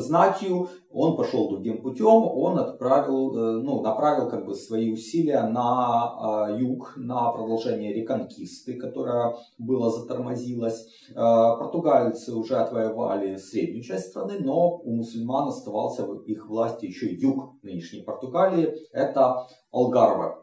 он 0.90 1.16
пошел 1.16 1.50
другим 1.50 1.82
путем, 1.82 2.06
он 2.06 2.58
отправил, 2.58 3.36
э, 3.36 3.62
ну, 3.62 3.82
направил 3.82 4.30
как 4.30 4.46
бы 4.46 4.54
свои 4.54 4.90
усилия 4.90 5.42
на 5.42 6.48
э, 6.48 6.58
юг, 6.60 6.94
на 6.96 7.30
продолжение 7.30 7.92
реконкисты, 7.92 8.78
которая 8.78 9.36
была 9.58 9.90
затормозилась. 9.90 10.86
Э, 11.10 11.14
португальцы 11.14 12.34
уже 12.34 12.56
отвоевали 12.56 13.36
среднюю 13.36 13.82
часть 13.82 14.08
страны, 14.08 14.38
но 14.40 14.78
у 14.78 14.96
мусульман 14.96 15.48
оставался 15.48 16.06
в 16.06 16.22
их 16.22 16.48
власти 16.48 16.86
еще 16.86 17.12
юг 17.14 17.62
нынешней 17.62 18.02
Португалии, 18.02 18.74
это 18.92 19.46
Алгарве. 19.70 20.36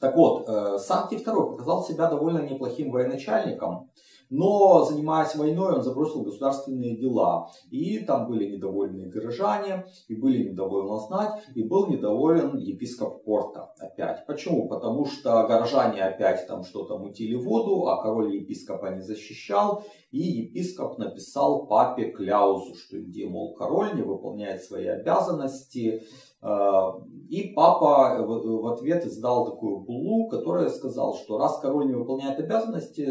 Так 0.00 0.16
вот, 0.16 0.48
Санкти 0.80 1.16
II 1.16 1.50
показал 1.50 1.84
себя 1.84 2.08
довольно 2.08 2.38
неплохим 2.38 2.90
военачальником. 2.90 3.90
Но, 4.30 4.84
занимаясь 4.84 5.34
войной, 5.34 5.74
он 5.74 5.82
забросил 5.82 6.22
государственные 6.22 6.96
дела. 6.96 7.50
И 7.70 7.98
там 7.98 8.28
были 8.28 8.54
недовольные 8.54 9.08
горожане, 9.08 9.86
и 10.06 10.14
были 10.14 10.50
недовольны 10.50 10.98
знать, 11.00 11.42
и 11.54 11.64
был 11.64 11.88
недоволен 11.88 12.56
епископ 12.56 13.24
Порта 13.24 13.72
опять. 13.78 14.24
Почему? 14.26 14.68
Потому 14.68 15.04
что 15.04 15.46
горожане 15.48 16.02
опять 16.02 16.46
там 16.46 16.62
что-то 16.62 16.96
мутили 16.98 17.34
воду, 17.34 17.88
а 17.88 18.00
король 18.02 18.36
епископа 18.36 18.86
не 18.94 19.00
защищал. 19.00 19.84
И 20.12 20.18
епископ 20.18 20.98
написал 20.98 21.66
папе 21.66 22.10
кляузу, 22.10 22.74
что 22.76 22.98
где, 22.98 23.28
мол, 23.28 23.54
король 23.54 23.94
не 23.94 24.02
выполняет 24.02 24.62
свои 24.62 24.86
обязанности, 24.86 26.02
и 26.42 27.52
папа 27.54 28.16
в 28.26 28.66
ответ 28.72 29.04
издал 29.04 29.44
такую 29.44 29.80
буллу, 29.80 30.28
которая 30.28 30.70
сказал, 30.70 31.14
что 31.14 31.36
раз 31.36 31.60
король 31.60 31.86
не 31.86 31.94
выполняет 31.94 32.38
обязанности, 32.38 33.06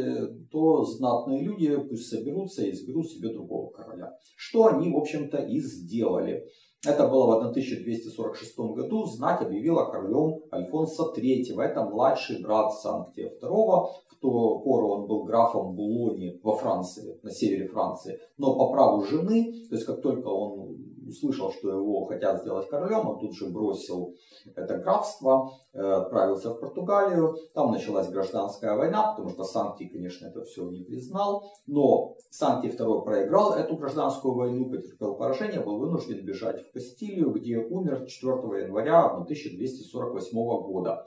то 0.51 0.83
знатные 0.83 1.43
люди 1.43 1.77
пусть 1.77 2.09
соберутся 2.09 2.63
и 2.63 2.71
изберут 2.71 3.07
себе 3.07 3.31
другого 3.31 3.69
короля. 3.69 4.13
Что 4.35 4.67
они, 4.67 4.91
в 4.91 4.97
общем-то, 4.97 5.37
и 5.37 5.59
сделали. 5.59 6.43
Это 6.87 7.07
было 7.09 7.25
в 7.25 7.37
1246 7.39 8.57
году. 8.57 9.03
Знать 9.05 9.41
объявила 9.41 9.85
королем 9.85 10.39
Альфонса 10.51 11.11
III. 11.15 11.61
Это 11.61 11.83
младший 11.83 12.41
брат 12.41 12.73
Санктия 12.73 13.29
II. 13.29 13.87
В 14.07 14.19
ту 14.21 14.59
пору 14.59 14.89
он 14.89 15.07
был 15.07 15.23
графом 15.23 15.75
Булони 15.75 16.39
во 16.41 16.55
Франции, 16.55 17.19
на 17.21 17.31
севере 17.31 17.67
Франции. 17.67 18.17
Но 18.37 18.57
по 18.57 18.71
праву 18.71 19.03
жены, 19.03 19.53
то 19.69 19.75
есть 19.75 19.85
как 19.85 20.01
только 20.01 20.27
он 20.27 20.77
услышал, 21.10 21.52
что 21.52 21.69
его 21.69 22.06
хотят 22.06 22.41
сделать 22.41 22.69
королем, 22.69 23.08
он 23.10 23.19
тут 23.19 23.36
же 23.36 23.48
бросил 23.48 24.15
это 24.56 24.78
графство, 24.78 25.52
э, 25.74 25.80
отправился 25.80 26.52
в 26.52 26.60
Португалию. 26.60 27.36
Там 27.54 27.72
началась 27.72 28.10
гражданская 28.10 28.76
война, 28.76 29.12
потому 29.12 29.30
что 29.30 29.43
Санкти, 29.43 29.88
конечно, 29.88 30.28
это 30.28 30.43
все 30.43 30.69
не 30.69 30.84
признал. 30.84 31.52
Но 31.67 32.15
Санкти 32.30 32.67
II 32.67 33.04
проиграл 33.04 33.54
эту 33.54 33.76
гражданскую 33.76 34.34
войну, 34.36 34.69
потерпел 34.69 35.15
поражение, 35.15 35.62
был 35.62 35.78
вынужден 35.80 36.26
бежать 36.26 36.62
в 36.62 36.72
Кастилию, 36.72 37.32
где 37.32 37.58
умер 37.58 38.06
4 38.06 38.63
января 38.63 39.06
1248 39.06 40.38
года. 40.38 41.06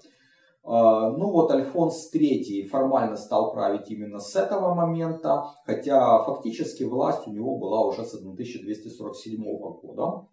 А, 0.65 1.11
ну 1.11 1.31
вот 1.31 1.51
Альфонс 1.51 2.11
III 2.15 2.69
формально 2.69 3.17
стал 3.17 3.53
править 3.53 3.91
именно 3.91 4.21
с 4.21 4.37
этого 4.37 4.75
момента, 4.75 5.45
хотя 5.67 6.23
фактически 6.25 6.85
власть 6.85 7.27
у 7.27 7.33
него 7.33 7.59
была 7.59 7.85
уже 7.85 8.05
с 8.05 8.15
1247 8.15 9.43
года. 9.81 10.27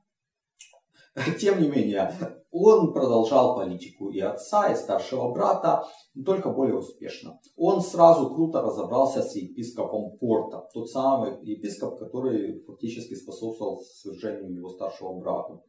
Тем 1.39 1.61
не 1.61 1.67
менее, 1.67 2.13
он 2.51 2.93
продолжал 2.93 3.55
политику 3.55 4.09
и 4.09 4.19
отца, 4.19 4.71
и 4.71 4.75
старшего 4.75 5.31
брата, 5.31 5.83
только 6.25 6.51
более 6.51 6.77
успешно. 6.77 7.39
Он 7.57 7.81
сразу 7.81 8.29
круто 8.33 8.61
разобрался 8.61 9.21
с 9.21 9.35
епископом 9.35 10.17
Порта, 10.17 10.67
тот 10.73 10.89
самый 10.89 11.43
епископ, 11.43 11.99
который 11.99 12.63
фактически 12.65 13.15
способствовал 13.15 13.81
свержению 13.81 14.53
его 14.53 14.69
старшего 14.69 15.19
брата. 15.19 15.61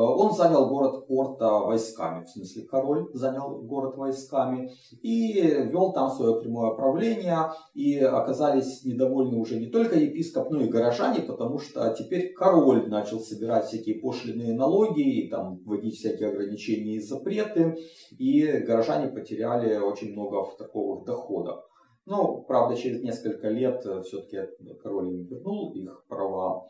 Он 0.00 0.34
занял 0.34 0.68
город 0.68 1.06
Порта 1.06 1.48
войсками, 1.60 2.24
в 2.24 2.28
смысле 2.28 2.64
король 2.64 3.08
занял 3.12 3.62
город 3.62 3.96
войсками 3.96 4.72
и 5.02 5.40
вел 5.40 5.92
там 5.92 6.10
свое 6.10 6.40
прямое 6.40 6.74
правление. 6.74 7.52
И 7.74 7.98
оказались 7.98 8.84
недовольны 8.84 9.38
уже 9.38 9.58
не 9.58 9.66
только 9.66 9.96
епископ, 9.96 10.50
но 10.50 10.62
и 10.62 10.68
горожане, 10.68 11.20
потому 11.20 11.58
что 11.58 11.94
теперь 11.96 12.32
король 12.32 12.88
начал 12.88 13.20
собирать 13.20 13.66
всякие 13.66 14.00
пошлиные 14.00 14.54
налоги 14.54 15.02
и 15.02 15.28
там 15.28 15.60
вводить 15.64 15.96
всякие 15.96 16.30
ограничения 16.30 16.96
и 16.96 17.00
запреты. 17.00 17.76
И 18.18 18.44
горожане 18.66 19.08
потеряли 19.08 19.76
очень 19.76 20.12
много 20.12 20.42
в 20.42 20.56
таковых 20.56 21.04
доходах. 21.04 21.70
Но, 22.06 22.42
правда, 22.42 22.76
через 22.76 23.02
несколько 23.02 23.48
лет 23.48 23.80
все-таки 24.04 24.38
король 24.82 25.24
вернул 25.24 25.72
их 25.72 26.04
права. 26.08 26.66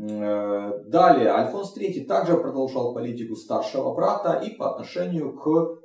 Э, 0.00 0.84
далее, 0.86 1.30
Альфонс 1.30 1.76
III 1.76 2.04
также 2.04 2.36
продолжал 2.36 2.94
политику 2.94 3.34
старшего 3.34 3.94
брата 3.94 4.34
и 4.44 4.54
по 4.54 4.70
отношению 4.70 5.36
к 5.36 5.80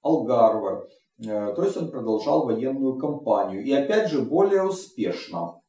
Алгарве. 0.00 0.88
Э, 1.26 1.52
то 1.54 1.62
есть 1.62 1.76
он 1.76 1.90
продолжал 1.90 2.46
военную 2.46 2.96
кампанию. 2.96 3.62
И 3.62 3.72
опять 3.72 4.10
же 4.10 4.22
более 4.22 4.62
успешно. 4.62 5.60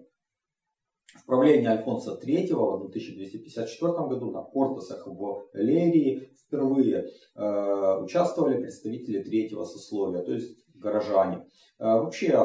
В 1.17 1.27
правлении 1.27 1.67
Альфонса 1.67 2.21
III 2.23 2.55
в 2.55 2.87
1254 2.89 3.93
году 4.07 4.31
на 4.31 4.43
Портосах 4.43 5.07
в 5.07 5.49
Лерии 5.55 6.31
впервые 6.47 7.09
э, 7.35 8.01
участвовали 8.01 8.61
представители 8.61 9.25
третьего 9.25 9.65
сословия, 9.65 10.23
то 10.23 10.33
есть 10.33 10.57
горожане. 10.75 11.47
Э, 11.79 11.99
вообще, 12.01 12.39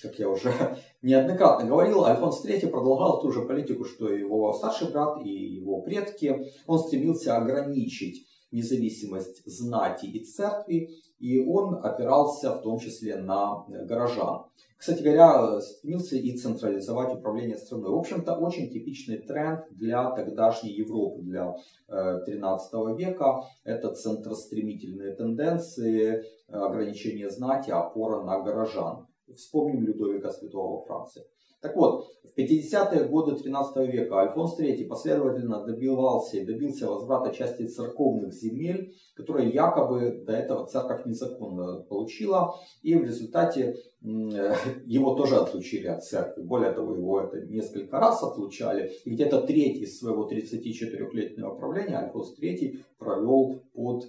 как 0.00 0.18
я 0.18 0.28
уже 0.28 0.52
неоднократно 1.02 1.66
говорил, 1.66 2.04
Альфонс 2.04 2.44
III 2.44 2.68
продолжал 2.68 3.20
ту 3.20 3.32
же 3.32 3.42
политику, 3.42 3.84
что 3.84 4.12
и 4.12 4.20
его 4.20 4.52
старший 4.52 4.90
брат 4.90 5.18
и 5.24 5.28
его 5.28 5.82
предки. 5.82 6.52
Он 6.66 6.78
стремился 6.78 7.36
ограничить 7.36 8.26
независимость 8.52 9.42
знати 9.46 10.06
и 10.06 10.24
церкви, 10.24 10.90
и 11.18 11.40
он 11.40 11.84
опирался 11.84 12.54
в 12.54 12.62
том 12.62 12.78
числе 12.78 13.16
на 13.16 13.64
горожан. 13.66 14.44
Кстати 14.82 15.00
говоря, 15.00 15.60
стремился 15.60 16.16
и 16.16 16.36
централизовать 16.36 17.14
управление 17.14 17.56
страной. 17.56 17.90
В 17.90 17.98
общем-то, 17.98 18.34
очень 18.34 18.68
типичный 18.68 19.18
тренд 19.18 19.60
для 19.70 20.10
тогдашней 20.10 20.72
Европы, 20.72 21.22
для 21.22 21.54
13 21.86 22.72
э, 22.72 22.96
века. 22.96 23.44
Это 23.62 23.94
центростремительные 23.94 25.14
тенденции, 25.14 26.24
ограничение 26.48 27.30
знати, 27.30 27.70
опора 27.70 28.24
на 28.24 28.40
горожан. 28.40 29.06
Вспомним 29.34 29.84
Людовика 29.84 30.30
Святого 30.30 30.78
во 30.78 30.84
Франции. 30.84 31.22
Так 31.62 31.76
вот, 31.76 32.06
в 32.24 32.36
50-е 32.36 33.04
годы 33.04 33.36
13 33.36 33.76
века 33.88 34.18
Альфонс 34.18 34.58
III 34.58 34.84
последовательно 34.88 35.64
добивался 35.64 36.38
и 36.38 36.44
добился 36.44 36.88
возврата 36.88 37.32
части 37.32 37.68
церковных 37.68 38.34
земель, 38.34 38.92
которые 39.14 39.50
якобы 39.50 40.24
до 40.26 40.32
этого 40.32 40.66
церковь 40.66 41.06
незаконно 41.06 41.82
получила, 41.82 42.56
и 42.82 42.96
в 42.96 43.04
результате 43.04 43.76
его 44.00 45.14
тоже 45.14 45.36
отлучили 45.36 45.86
от 45.86 46.02
церкви. 46.04 46.42
Более 46.42 46.72
того, 46.72 46.96
его 46.96 47.20
это 47.20 47.40
несколько 47.46 48.00
раз 48.00 48.20
отлучали. 48.24 48.90
И 49.04 49.10
где-то 49.10 49.42
треть 49.42 49.82
из 49.82 50.00
своего 50.00 50.28
34-летнего 50.28 51.54
правления 51.54 51.98
Альфонс 51.98 52.36
III 52.40 52.78
провел 52.98 53.60
под 53.72 54.06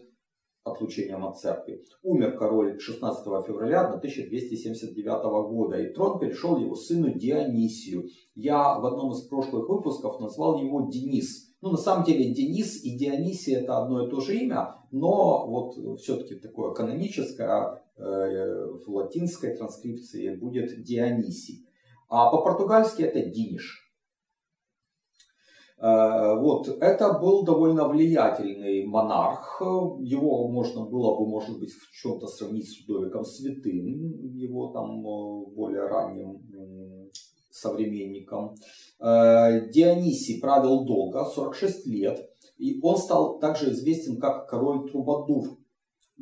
отлучением 0.63 1.26
от 1.26 1.39
церкви. 1.39 1.84
Умер 2.04 2.38
король 2.38 2.80
16 2.80 3.26
февраля 3.45 3.82
1279 3.88 5.49
года, 5.49 5.80
и 5.80 5.93
трон 5.93 6.19
перешел 6.19 6.58
его 6.58 6.76
сыну 6.76 7.13
Дионисию. 7.13 8.08
Я 8.36 8.80
в 8.80 8.86
одном 8.86 9.12
из 9.12 9.21
прошлых 9.21 9.67
выпусков 9.67 10.19
назвал 10.19 10.62
его 10.62 10.89
Денис. 10.89 11.54
Ну, 11.62 11.71
на 11.71 11.78
самом 11.78 12.04
деле, 12.06 12.34
Денис 12.34 12.84
и 12.84 12.97
Дионисий 12.97 13.56
это 13.56 13.78
одно 13.78 14.06
и 14.06 14.10
то 14.10 14.19
же 14.19 14.36
имя, 14.38 14.76
но 14.91 15.47
вот 15.47 15.99
все-таки 15.99 16.36
такое 16.36 16.73
каноническое 16.73 17.84
э, 17.97 18.67
в 18.86 18.89
латинской 18.89 19.56
транскрипции 19.56 20.36
будет 20.36 20.84
Дионисий. 20.84 21.67
А 22.10 22.30
по-португальски 22.30 23.02
это 23.02 23.21
Диниш. 23.30 23.83
Э, 25.84 26.39
вот, 26.39 26.69
это 26.80 27.19
был 27.19 27.43
довольно 27.43 27.89
влиятельный 27.89 28.86
монарх. 28.86 29.62
Его 30.00 30.48
можно 30.48 30.86
было 30.86 31.19
бы, 31.19 31.28
может 31.28 31.60
быть, 31.60 31.72
в 31.74 31.91
чем-то 31.91 32.26
сравнить 32.28 32.69
с 32.69 32.88
Людовиком 32.88 33.26
Святым, 33.26 34.34
его 34.34 34.67
там 34.67 35.06
э, 35.06 35.46
более 35.54 35.86
ранним 35.88 36.41
современником. 37.52 38.56
Э, 39.02 39.69
Дионисий 39.72 40.39
правил 40.39 40.86
долго, 40.86 41.26
46 41.26 41.86
лет, 41.88 42.30
и 42.58 42.80
он 42.82 42.96
стал 42.96 43.39
также 43.39 43.72
известен 43.72 44.22
как 44.22 44.48
король 44.48 44.89
Трубадур. 44.89 45.58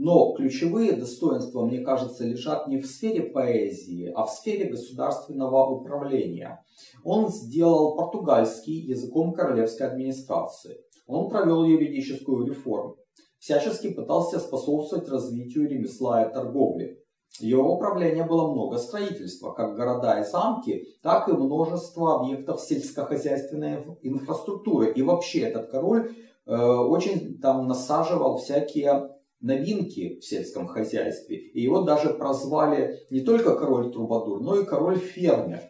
Но 0.04 0.34
ключевые 0.34 0.94
достоинства, 0.94 1.64
мне 1.64 1.82
кажется, 1.82 2.26
лежат 2.26 2.68
не 2.68 2.80
в 2.80 2.88
сфере 2.88 3.22
поэзии, 3.22 4.12
а 4.16 4.26
в 4.26 4.32
сфере 4.32 4.68
государственного 4.68 5.70
управления. 5.70 6.66
Он 7.04 7.30
сделал 7.30 7.96
португальский 7.96 8.80
языком 8.80 9.32
королевской 9.32 9.86
администрации. 9.86 10.78
Он 11.06 11.30
провел 11.30 11.66
юридическую 11.66 12.48
реформу. 12.48 12.96
Всячески 13.38 13.92
пытался 13.92 14.40
способствовать 14.40 15.08
развитию 15.08 15.70
ремесла 15.70 16.24
и 16.24 16.34
торговли. 16.34 16.98
Его 17.40 17.76
управления 17.76 18.24
было 18.24 18.52
много 18.52 18.80
строительства, 18.80 19.52
как 19.52 19.76
города 19.76 20.20
и 20.20 20.24
замки, 20.24 20.88
так 21.04 21.30
и 21.30 21.34
множество 21.34 22.22
объектов 22.22 22.60
сельскохозяйственной 22.62 23.86
инфраструктуры. 24.02 24.94
И 24.94 25.04
вообще 25.04 25.42
этот 25.42 25.70
король 25.70 26.16
э, 26.48 26.56
очень 26.56 27.38
там 27.38 27.68
насаживал 27.68 28.40
всякие 28.40 29.21
новинки 29.42 30.20
в 30.20 30.26
сельском 30.26 30.68
хозяйстве. 30.68 31.38
И 31.38 31.62
его 31.62 31.82
даже 31.82 32.14
прозвали 32.14 33.00
не 33.10 33.22
только 33.22 33.56
король 33.56 33.92
Трубадур, 33.92 34.42
но 34.42 34.56
и 34.56 34.66
король 34.66 34.98
фермер. 34.98 35.62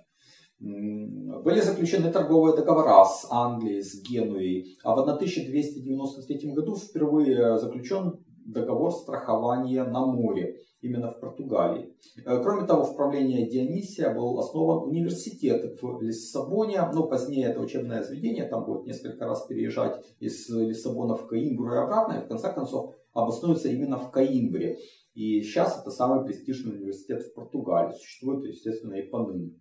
Были 0.59 1.59
заключены 1.61 2.11
торговые 2.11 2.55
договора 2.55 3.03
с 3.05 3.25
Англией, 3.31 3.81
с 3.81 3.99
Генуей, 4.03 4.77
а 4.83 4.95
в 4.95 4.99
1293 4.99 6.51
году 6.53 6.75
впервые 6.75 7.57
заключен 7.57 8.19
договор 8.45 8.91
страхования 8.91 9.83
на 9.83 10.05
море, 10.05 10.59
именно 10.81 11.09
в 11.09 11.19
Португалии. 11.19 11.95
Э, 12.25 12.41
кроме 12.41 12.67
того, 12.67 12.83
в 12.83 12.95
правлении 12.95 13.49
Дионисия 13.49 14.13
был 14.13 14.39
основан 14.39 14.89
университет 14.89 15.79
в 15.81 16.01
Лиссабоне, 16.01 16.81
но 16.93 17.07
позднее 17.07 17.47
это 17.47 17.59
учебное 17.59 18.03
заведение, 18.03 18.45
там 18.45 18.65
будет 18.65 18.85
несколько 18.85 19.25
раз 19.25 19.45
переезжать 19.45 20.03
из 20.19 20.49
Лиссабона 20.49 21.15
в 21.15 21.27
Каимбру 21.27 21.73
и 21.73 21.77
обратно, 21.77 22.13
и 22.13 22.25
в 22.25 22.27
конце 22.27 22.51
концов 22.51 22.95
обоснуется 23.13 23.69
именно 23.69 23.97
в 23.97 24.11
Каимбре. 24.11 24.77
И 25.13 25.41
сейчас 25.41 25.79
это 25.79 25.91
самый 25.91 26.25
престижный 26.25 26.75
университет 26.75 27.23
в 27.23 27.33
Португалии, 27.33 27.93
существует, 27.97 28.45
естественно, 28.45 28.93
и 28.93 29.09
поныне. 29.09 29.53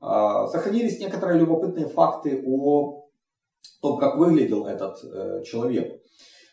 А, 0.00 0.46
сохранились 0.48 0.98
некоторые 0.98 1.38
любопытные 1.38 1.86
факты 1.86 2.42
о 2.44 3.08
том, 3.80 3.98
как 3.98 4.18
выглядел 4.18 4.66
этот 4.66 4.98
э, 5.04 5.42
человек. 5.44 6.00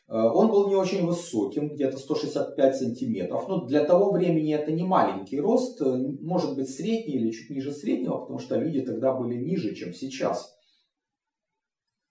Э, 0.07 0.21
он 0.21 0.49
был 0.49 0.67
не 0.67 0.75
очень 0.75 1.05
высоким, 1.05 1.69
где-то 1.69 1.97
165 1.97 2.75
сантиметров. 2.75 3.47
Но 3.47 3.65
для 3.65 3.83
того 3.83 4.11
времени 4.11 4.53
это 4.53 4.71
не 4.71 4.83
маленький 4.83 5.39
рост, 5.39 5.81
э, 5.81 5.97
может 6.21 6.55
быть 6.55 6.69
средний 6.69 7.15
или 7.15 7.31
чуть 7.31 7.49
ниже 7.49 7.71
среднего, 7.71 8.17
потому 8.17 8.39
что 8.39 8.57
люди 8.57 8.81
тогда 8.81 9.13
были 9.13 9.35
ниже, 9.35 9.73
чем 9.73 9.93
сейчас. 9.93 10.54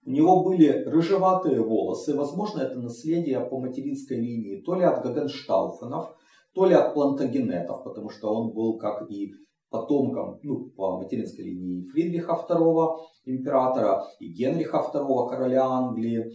У 0.05 0.11
него 0.11 0.43
были 0.43 0.67
рыжеватые 0.85 1.61
волосы, 1.61 2.15
возможно, 2.15 2.61
это 2.61 2.79
наследие 2.79 3.39
по 3.39 3.59
материнской 3.59 4.17
линии, 4.17 4.61
то 4.61 4.75
ли 4.75 4.83
от 4.83 5.03
Гагенштауфенов, 5.03 6.15
то 6.53 6.65
ли 6.65 6.75
от 6.75 6.93
плантагенетов, 6.93 7.83
потому 7.83 8.09
что 8.09 8.33
он 8.33 8.53
был, 8.53 8.77
как 8.77 9.09
и 9.09 9.33
потомкам, 9.69 10.39
ну, 10.43 10.69
по 10.77 10.97
материнской 10.97 11.43
линии 11.45 11.83
Фридриха 11.83 12.33
II 12.47 12.97
императора 13.25 14.03
и 14.19 14.27
Генриха 14.27 14.77
II 14.93 15.29
короля 15.29 15.65
Англии. 15.65 16.31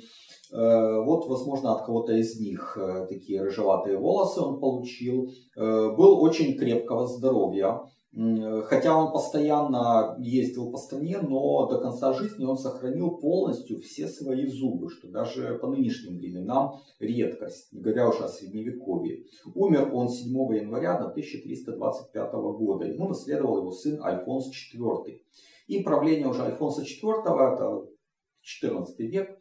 Э, 0.53 1.03
вот, 1.05 1.27
возможно, 1.29 1.73
от 1.73 1.87
кого-то 1.87 2.13
из 2.13 2.41
них 2.41 2.77
э, 2.77 3.07
такие 3.09 3.43
рыжеватые 3.43 3.99
волосы 3.99 4.41
он 4.41 4.61
получил. 4.61 5.31
Э, 5.57 5.91
был 5.97 6.21
очень 6.21 6.59
крепкого 6.59 7.07
здоровья. 7.07 7.81
Хотя 8.13 8.97
он 8.97 9.13
постоянно 9.13 10.17
ездил 10.19 10.73
по 10.73 10.79
стране, 10.79 11.19
но 11.23 11.67
до 11.67 11.81
конца 11.81 12.13
жизни 12.13 12.45
он 12.45 12.59
сохранил 12.59 13.19
полностью 13.19 13.81
все 13.81 14.09
свои 14.09 14.47
зубы, 14.47 14.91
что 14.91 15.07
даже 15.09 15.59
по 15.59 15.69
нынешним 15.69 16.19
временам 16.19 16.81
редкость, 16.99 17.73
не 17.73 17.81
говоря 17.81 18.09
уже 18.09 18.25
о 18.25 18.29
средневековье. 18.29 19.27
Умер 19.55 19.95
он 19.95 20.09
7 20.09 20.33
января 20.57 20.97
1325 20.97 22.33
года. 22.33 22.85
Ему 22.87 23.09
наследовал 23.09 23.59
его 23.59 23.71
сын 23.71 24.03
Альфонс 24.03 24.51
IV. 24.75 25.21
И 25.69 25.83
правление 25.85 26.27
уже 26.27 26.43
Альфонса 26.43 26.83
IV, 26.83 27.21
это 27.21 27.87
14 28.41 28.99
век, 28.99 29.41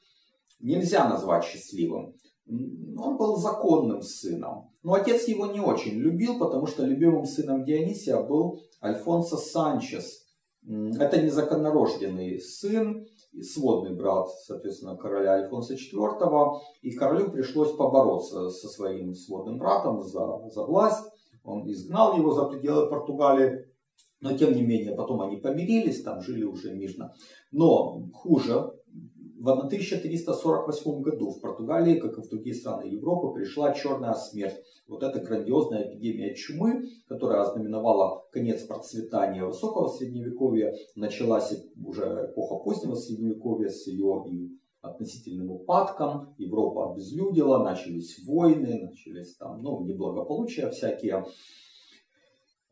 нельзя 0.60 1.10
назвать 1.10 1.44
счастливым. 1.44 2.14
Он 2.50 3.18
был 3.18 3.36
законным 3.38 4.02
сыном. 4.02 4.72
Но 4.82 4.94
отец 4.94 5.28
его 5.28 5.46
не 5.48 5.60
очень 5.60 5.94
любил, 5.94 6.40
потому 6.40 6.66
что 6.66 6.86
любимым 6.86 7.26
сыном 7.26 7.64
Дионисия 7.64 8.22
был 8.22 8.62
Альфонсо 8.82 9.38
Санчес. 9.38 10.26
Это 10.66 11.22
незаконнорожденный 11.22 12.40
сын, 12.40 13.06
сводный 13.42 13.96
брат, 13.96 14.30
соответственно, 14.46 14.98
короля 14.98 15.34
Альфонса 15.34 15.76
IV. 15.76 16.60
И 16.82 16.92
королю 16.92 17.32
пришлось 17.32 17.72
побороться 17.74 18.50
со 18.50 18.68
своим 18.68 19.14
сводным 19.14 19.58
братом 19.58 20.02
за, 20.02 20.50
за 20.50 20.64
власть. 20.64 21.06
Он 21.44 21.70
изгнал 21.70 22.18
его 22.18 22.32
за 22.34 22.46
пределы 22.46 22.90
Португалии. 22.90 23.66
Но 24.22 24.38
тем 24.38 24.54
не 24.54 24.64
менее, 24.64 24.96
потом 24.96 25.22
они 25.22 25.38
помирились, 25.38 26.04
там 26.04 26.22
жили 26.22 26.44
уже 26.44 26.74
мирно. 26.74 27.14
Но 27.52 28.10
хуже, 28.14 28.74
в 29.40 29.48
1348 29.48 31.02
году 31.02 31.32
в 31.32 31.40
Португалии, 31.40 32.00
как 32.00 32.18
и 32.18 32.22
в 32.22 32.28
другие 32.30 32.54
страны 32.54 32.88
Европы, 32.90 33.34
пришла 33.34 33.74
черная 33.74 34.14
смерть. 34.14 34.58
Вот 34.88 35.02
эта 35.02 35.20
грандиозная 35.20 35.88
эпидемия 35.88 36.36
чумы, 36.36 36.90
которая 37.08 37.42
ознаменовала 37.42 38.26
конец 38.32 38.64
процветания 38.64 39.46
высокого 39.46 39.88
средневековья, 39.88 40.74
началась 40.96 41.54
уже 41.82 42.32
эпоха 42.32 42.56
позднего 42.64 42.96
средневековья 42.96 43.70
с 43.70 43.88
ее 43.88 44.26
относительным 44.82 45.52
упадком. 45.52 46.36
Европа 46.38 46.92
обезлюдила, 46.92 47.64
начались 47.64 48.22
войны, 48.26 48.90
начались 48.90 49.36
там, 49.38 49.62
ну, 49.62 49.82
неблагополучия 49.86 50.70
всякие. 50.70 51.26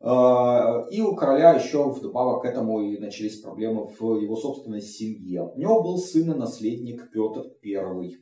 А, 0.00 0.86
и 0.90 1.00
у 1.00 1.14
короля 1.16 1.54
еще 1.54 1.90
вдобавок 1.90 2.42
к 2.42 2.44
этому 2.44 2.80
и 2.82 2.98
начались 2.98 3.40
проблемы 3.40 3.84
в 3.86 4.20
его 4.20 4.36
собственной 4.36 4.80
семье. 4.80 5.50
У 5.54 5.58
него 5.58 5.82
был 5.82 5.98
сын 5.98 6.30
и 6.30 6.34
наследник 6.34 7.10
Петр 7.10 7.46
I, 7.64 8.12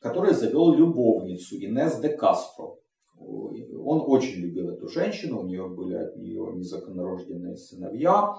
который 0.00 0.34
завел 0.34 0.72
любовницу 0.72 1.56
Инес 1.56 1.98
де 2.00 2.10
Кастро. 2.10 2.76
Он 3.18 4.04
очень 4.06 4.40
любил 4.40 4.70
эту 4.70 4.88
женщину, 4.88 5.40
у 5.40 5.46
нее 5.46 5.68
были 5.68 5.94
от 5.94 6.16
нее 6.16 6.52
незаконнорожденные 6.54 7.56
сыновья. 7.56 8.36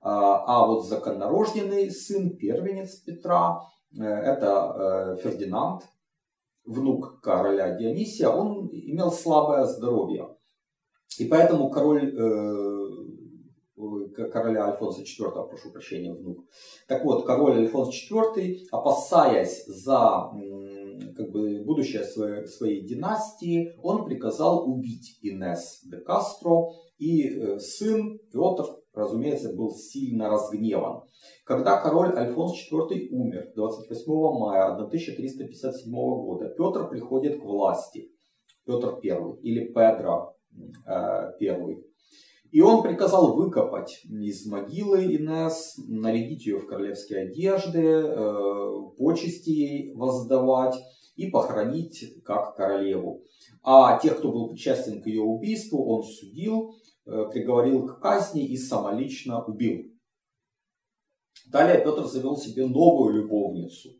А, 0.00 0.44
а 0.46 0.66
вот 0.66 0.86
законнорожденный 0.86 1.90
сын, 1.90 2.36
первенец 2.36 2.96
Петра, 2.96 3.62
э, 3.98 4.04
это 4.04 5.16
э, 5.18 5.22
Фердинанд, 5.22 5.82
внук 6.64 7.20
короля 7.20 7.76
Дионисия, 7.76 8.28
он 8.28 8.68
имел 8.70 9.10
слабое 9.10 9.64
здоровье. 9.64 10.37
И 11.18 11.26
поэтому 11.26 11.70
король, 11.70 12.14
э, 12.16 12.88
короля 14.32 14.66
Альфонса 14.66 15.02
IV, 15.02 15.48
прошу 15.48 15.70
прощения, 15.72 16.12
внук. 16.12 16.44
Так 16.86 17.04
вот, 17.04 17.26
король 17.26 17.58
Альфонс 17.58 17.90
IV, 18.10 18.66
опасаясь 18.70 19.64
за 19.66 20.30
как 21.16 21.30
бы, 21.30 21.62
будущее 21.64 22.04
своей, 22.04 22.46
своей 22.46 22.86
династии, 22.86 23.74
он 23.82 24.04
приказал 24.04 24.68
убить 24.70 25.18
Инес 25.22 25.80
де 25.84 25.98
Кастро, 25.98 26.70
и 26.98 27.28
э, 27.28 27.58
сын 27.58 28.18
Петр, 28.32 28.64
разумеется, 28.92 29.52
был 29.54 29.70
сильно 29.70 30.28
разгневан. 30.28 31.02
Когда 31.44 31.80
король 31.80 32.16
Альфонс 32.16 32.52
IV 32.70 33.08
умер 33.10 33.52
28 33.54 34.12
мая 34.38 34.74
1357 34.74 35.92
года, 35.92 36.48
Петр 36.56 36.88
приходит 36.88 37.40
к 37.40 37.44
власти. 37.44 38.10
Петр 38.64 38.98
I 39.02 39.40
или 39.42 39.72
Педро 39.72 40.34
Э, 40.86 41.32
первый. 41.38 41.84
И 42.50 42.62
он 42.62 42.82
приказал 42.82 43.34
выкопать 43.34 44.00
из 44.04 44.46
могилы 44.46 45.04
Инес, 45.04 45.74
нарядить 45.86 46.46
ее 46.46 46.58
в 46.58 46.66
королевские 46.66 47.28
одежды, 47.28 47.82
э, 47.82 48.72
почести 48.96 49.92
воздавать 49.94 50.76
и 51.16 51.30
похоронить 51.30 52.22
как 52.24 52.56
королеву. 52.56 53.22
А 53.62 53.98
тех, 53.98 54.18
кто 54.18 54.32
был 54.32 54.48
причастен 54.48 55.02
к 55.02 55.06
ее 55.06 55.20
убийству, 55.20 55.84
он 55.84 56.02
судил, 56.04 56.74
э, 57.04 57.26
приговорил 57.30 57.86
к 57.86 58.00
казни 58.00 58.46
и 58.46 58.56
самолично 58.56 59.44
убил. 59.44 59.92
Далее 61.50 61.84
Петр 61.84 62.04
завел 62.04 62.36
себе 62.36 62.66
новую 62.66 63.14
любовницу. 63.14 63.90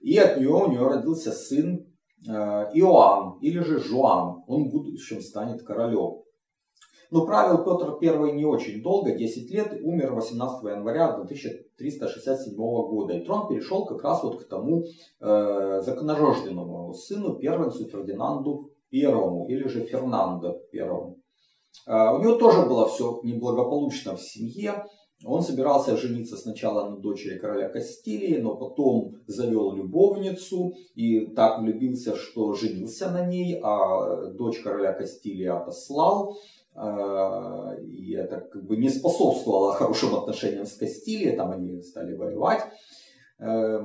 И 0.00 0.16
от 0.18 0.38
нее 0.38 0.50
у 0.50 0.70
нее 0.70 0.86
родился 0.86 1.32
сын 1.32 1.91
Иоанн 2.26 3.38
или 3.40 3.58
же 3.60 3.78
Жуан, 3.80 4.44
он 4.46 4.68
в 4.68 4.72
будущем 4.72 5.20
станет 5.20 5.62
королем. 5.62 6.22
Но 7.12 7.26
правил 7.26 7.58
Петр 7.58 7.98
I 8.00 8.32
не 8.32 8.46
очень 8.46 8.82
долго, 8.82 9.12
10 9.12 9.50
лет, 9.50 9.78
умер 9.82 10.14
18 10.14 10.64
января 10.64 11.12
1367 11.12 12.56
года. 12.56 13.12
И 13.12 13.20
трон 13.22 13.48
перешел 13.48 13.84
как 13.84 14.02
раз 14.02 14.22
вот 14.22 14.42
к 14.42 14.48
тому 14.48 14.84
э, 15.20 15.82
законорожденному 15.84 16.94
сыну, 16.94 17.34
первенцу 17.34 17.84
Фердинанду 17.84 18.70
Первому, 18.88 19.46
или 19.46 19.68
же 19.68 19.82
Фернандо 19.82 20.62
Первому. 20.72 21.18
Э, 21.86 22.14
у 22.14 22.22
него 22.22 22.36
тоже 22.36 22.64
было 22.64 22.88
все 22.88 23.20
неблагополучно 23.22 24.16
в 24.16 24.22
семье. 24.22 24.86
Он 25.24 25.42
собирался 25.42 25.96
жениться 25.96 26.36
сначала 26.36 26.90
на 26.90 26.96
дочери 26.96 27.38
короля 27.38 27.68
Кастилии, 27.68 28.38
но 28.40 28.56
потом 28.56 29.16
завел 29.26 29.72
любовницу 29.72 30.74
и 30.94 31.26
так 31.26 31.60
влюбился, 31.60 32.16
что 32.16 32.54
женился 32.54 33.10
на 33.10 33.24
ней, 33.24 33.60
а 33.62 34.30
дочь 34.30 34.60
короля 34.60 34.92
Кастилии 34.92 35.46
отослал. 35.46 36.36
А, 36.74 37.74
и 37.82 38.14
это 38.14 38.40
как 38.40 38.64
бы 38.64 38.76
не 38.76 38.88
способствовало 38.88 39.74
хорошим 39.74 40.14
отношениям 40.14 40.66
с 40.66 40.74
Кастилией, 40.74 41.36
там 41.36 41.50
они 41.50 41.82
стали 41.82 42.14
воевать. 42.14 42.64
Э, 43.38 43.80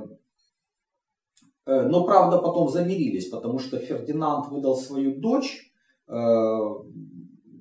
э, 1.66 1.82
но, 1.82 2.04
правда, 2.04 2.38
потом 2.38 2.68
замирились, 2.68 3.28
потому 3.28 3.58
что 3.58 3.78
Фердинанд 3.78 4.48
выдал 4.48 4.76
свою 4.76 5.20
дочь, 5.20 5.70
э, 6.06 6.14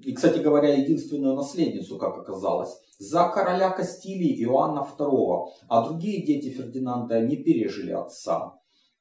и, 0.07 0.13
кстати 0.13 0.39
говоря, 0.39 0.73
единственную 0.73 1.35
наследницу, 1.35 1.97
как 1.97 2.17
оказалось, 2.17 2.73
за 2.97 3.27
короля 3.27 3.69
Кастилии 3.71 4.41
Иоанна 4.41 4.87
II, 4.97 5.47
а 5.67 5.85
другие 5.85 6.25
дети 6.25 6.49
Фердинанда 6.49 7.19
не 7.27 7.35
пережили 7.35 7.91
отца. 7.91 8.53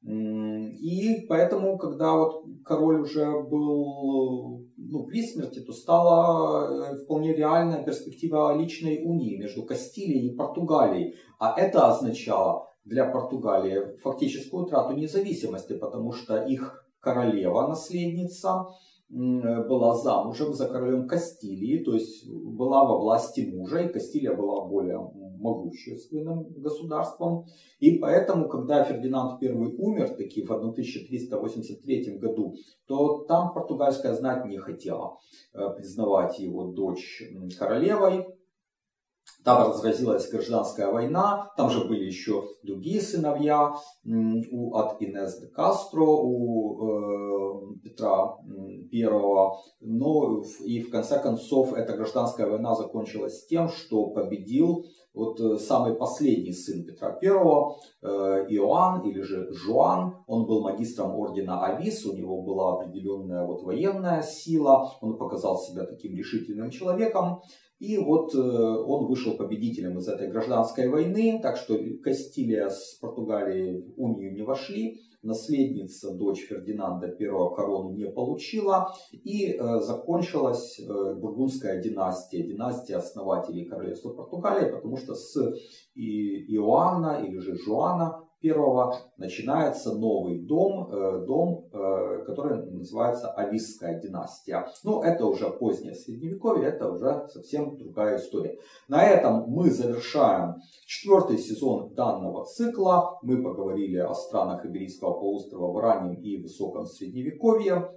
И 0.03 1.27
поэтому, 1.29 1.79
когда 1.79 2.17
вот 2.17 2.45
король 2.65 3.03
уже 3.03 3.25
был 3.25 4.65
ну, 4.77 5.05
при 5.05 5.23
смерти, 5.23 5.61
то 5.61 5.73
стала 5.73 6.91
э, 6.91 6.97
вполне 7.05 7.33
реальная 7.35 7.85
перспектива 7.85 8.57
личной 8.59 9.05
унии 9.05 9.37
между 9.37 9.63
Кастилией 9.63 10.33
и 10.33 10.37
Португалией. 10.37 11.15
А 11.39 11.55
это 11.57 11.87
означало 11.87 12.69
для 12.85 13.05
Португалии 13.05 13.97
фактическую 14.03 14.65
утрату 14.65 14.95
независимости, 14.95 15.75
потому 15.79 16.13
что 16.13 16.45
их 16.45 16.85
королева, 16.99 17.69
наследница, 17.69 18.67
была 19.09 19.95
замужем 19.95 20.53
за 20.53 20.69
королем 20.69 21.07
Кастилии, 21.07 21.85
то 21.85 21.95
есть 21.95 22.29
была 22.29 22.85
во 22.85 22.99
власти 22.99 23.49
мужа, 23.53 23.79
и 23.79 23.93
Кастилия 23.93 24.35
была 24.35 24.67
более 24.67 24.99
могущественным 25.39 26.49
государством. 26.57 27.47
И 27.79 27.99
поэтому, 27.99 28.49
когда 28.49 28.85
Фердинанд 28.85 29.43
I 29.43 29.53
умер, 29.53 30.17
таки 30.17 30.43
в 30.43 30.53
1383 30.53 32.19
году, 32.19 32.55
то 32.87 33.25
там 33.25 33.53
португальская 33.53 34.15
знать 34.15 34.47
не 34.47 34.59
хотела 34.59 35.19
э, 35.53 35.71
признавать 35.77 36.39
его 36.39 36.73
дочь 36.73 37.23
королевой. 37.59 38.27
Там 39.47 39.69
разразилась 39.69 40.29
гражданская 40.29 40.91
война, 40.91 41.53
там 41.57 41.71
же 41.71 41.85
были 41.85 42.05
еще 42.05 42.43
другие 42.65 43.01
сыновья 43.01 43.77
у, 44.05 44.75
от 44.75 45.01
Инес 45.01 45.39
де 45.39 45.47
Кастро, 45.47 46.03
у 46.03 46.83
э, 46.83 47.79
Петра 47.85 48.39
Первого. 48.91 49.61
Но 49.81 50.43
и 50.65 50.83
в 50.83 50.91
конце 50.91 51.21
концов 51.21 51.75
эта 51.75 51.97
гражданская 51.97 52.51
война 52.51 52.75
закончилась 52.75 53.47
тем, 53.47 53.69
что 53.69 54.09
победил 54.09 54.85
вот 55.15 55.41
э, 55.41 55.59
самый 55.59 55.95
последний 55.95 56.53
сын 56.53 56.85
Петра 56.85 57.17
I, 57.23 57.29
э, 57.29 58.47
Иоанн 58.51 59.09
или 59.09 59.21
же 59.21 59.53
Жуан, 59.53 60.25
он 60.27 60.47
был 60.47 60.63
магистром 60.63 61.15
ордена 61.15 61.65
Авис, 61.65 62.05
у 62.05 62.17
него 62.17 62.43
была 62.43 62.75
определенная 62.75 63.47
вот 63.47 63.63
военная 63.63 64.23
сила, 64.23 64.91
он 65.01 65.17
показал 65.17 65.57
себя 65.57 65.85
таким 65.87 66.17
решительным 66.17 66.71
человеком. 66.71 67.43
И 67.79 67.99
вот 67.99 68.35
э, 68.35 68.39
он 68.39 69.07
вышел 69.07 69.37
победителем 69.37 69.99
из 69.99 70.09
этой 70.09 70.29
гражданской 70.29 70.89
войны, 70.89 71.39
так 71.43 71.57
что 71.59 71.79
Кастилия 72.03 72.71
с 72.71 72.95
Португалией 73.01 73.83
в 73.83 74.01
унию 74.01 74.33
не 74.33 74.43
вошли. 74.43 75.03
Наследница, 75.23 76.15
дочь 76.15 76.47
Фердинанда 76.47 77.09
I 77.09 77.27
корону 77.55 77.91
не 77.91 78.07
получила, 78.07 78.95
и 79.13 79.53
э, 79.53 79.81
закончилась 79.81 80.79
э, 80.79 81.15
бургундская 81.15 81.83
династия, 81.83 82.45
династия 82.45 82.97
основателей 82.97 83.65
королевства 83.67 84.11
Португалии, 84.11 84.71
потому 84.71 84.97
что 84.97 85.15
с 85.15 85.37
Иоанна 85.95 87.25
или 87.27 87.39
же 87.39 87.57
Жуана 87.57 88.26
первого 88.41 88.99
начинается 89.17 89.95
новый 89.95 90.39
дом, 90.39 90.91
э, 90.91 91.25
дом, 91.27 91.69
э, 91.73 92.25
который 92.27 92.71
называется 92.71 93.31
Ависская 93.33 94.01
династия. 94.01 94.67
Но 94.85 95.03
это 95.03 95.27
уже 95.27 95.51
позднее 95.51 95.95
средневековье, 95.95 96.69
это 96.69 96.91
уже 96.91 97.29
совсем 97.29 97.77
другая 97.77 98.19
история. 98.19 98.59
На 98.89 99.05
этом 99.05 99.45
мы 99.49 99.71
завершаем 99.71 100.57
четвертый 100.87 101.39
сезон 101.39 101.95
данного 101.95 102.45
цикла. 102.45 103.19
Мы 103.23 103.43
поговорили 103.43 103.99
о 103.99 104.15
странах 104.15 104.65
Иберийского 104.65 105.15
полуострова 105.15 105.73
в 105.73 105.79
раннем 105.79 106.15
и 106.15 106.43
высоком 106.43 106.87
средневековье. 106.87 107.91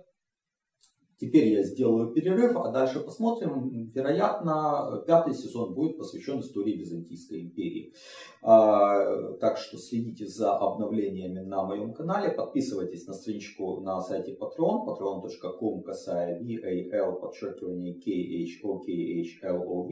Теперь 1.19 1.49
я 1.49 1.63
сделаю 1.63 2.13
перерыв, 2.13 2.55
а 2.55 2.71
дальше 2.71 3.01
посмотрим. 3.01 3.89
Вероятно, 3.93 5.03
пятый 5.05 5.33
сезон 5.33 5.73
будет 5.73 5.97
посвящен 5.97 6.39
истории 6.39 6.77
Византийской 6.77 7.41
империи. 7.41 7.93
А, 8.41 9.33
так 9.33 9.57
что 9.57 9.77
следите 9.77 10.25
за 10.25 10.55
обновлениями 10.55 11.39
на 11.39 11.65
моем 11.65 11.93
канале. 11.93 12.31
Подписывайтесь 12.31 13.05
на 13.05 13.13
страничку 13.13 13.81
на 13.81 13.99
сайте 13.99 14.37
Patreon, 14.39 14.85
patreon.com, 14.87 15.83
касая 15.83 16.41
VAL, 16.41 17.19
подчеркивание 17.19 17.97
KHOKHLOV. 17.99 19.91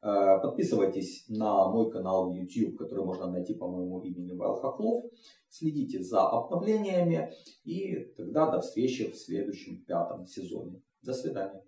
А, 0.00 0.38
подписывайтесь 0.38 1.26
на 1.28 1.68
мой 1.68 1.90
канал 1.90 2.30
в 2.30 2.34
YouTube, 2.34 2.78
который 2.78 3.04
можно 3.04 3.30
найти 3.30 3.52
по 3.52 3.68
моему 3.68 4.00
имени 4.00 4.32
Вайл 4.32 4.54
Хохлов. 4.54 5.04
Следите 5.52 6.02
за 6.02 6.30
обновлениями 6.30 7.30
и 7.64 8.06
тогда 8.16 8.50
до 8.50 8.62
встречи 8.62 9.10
в 9.10 9.16
следующем 9.16 9.84
пятом 9.84 10.26
сезоне. 10.26 10.80
До 11.02 11.12
свидания. 11.12 11.62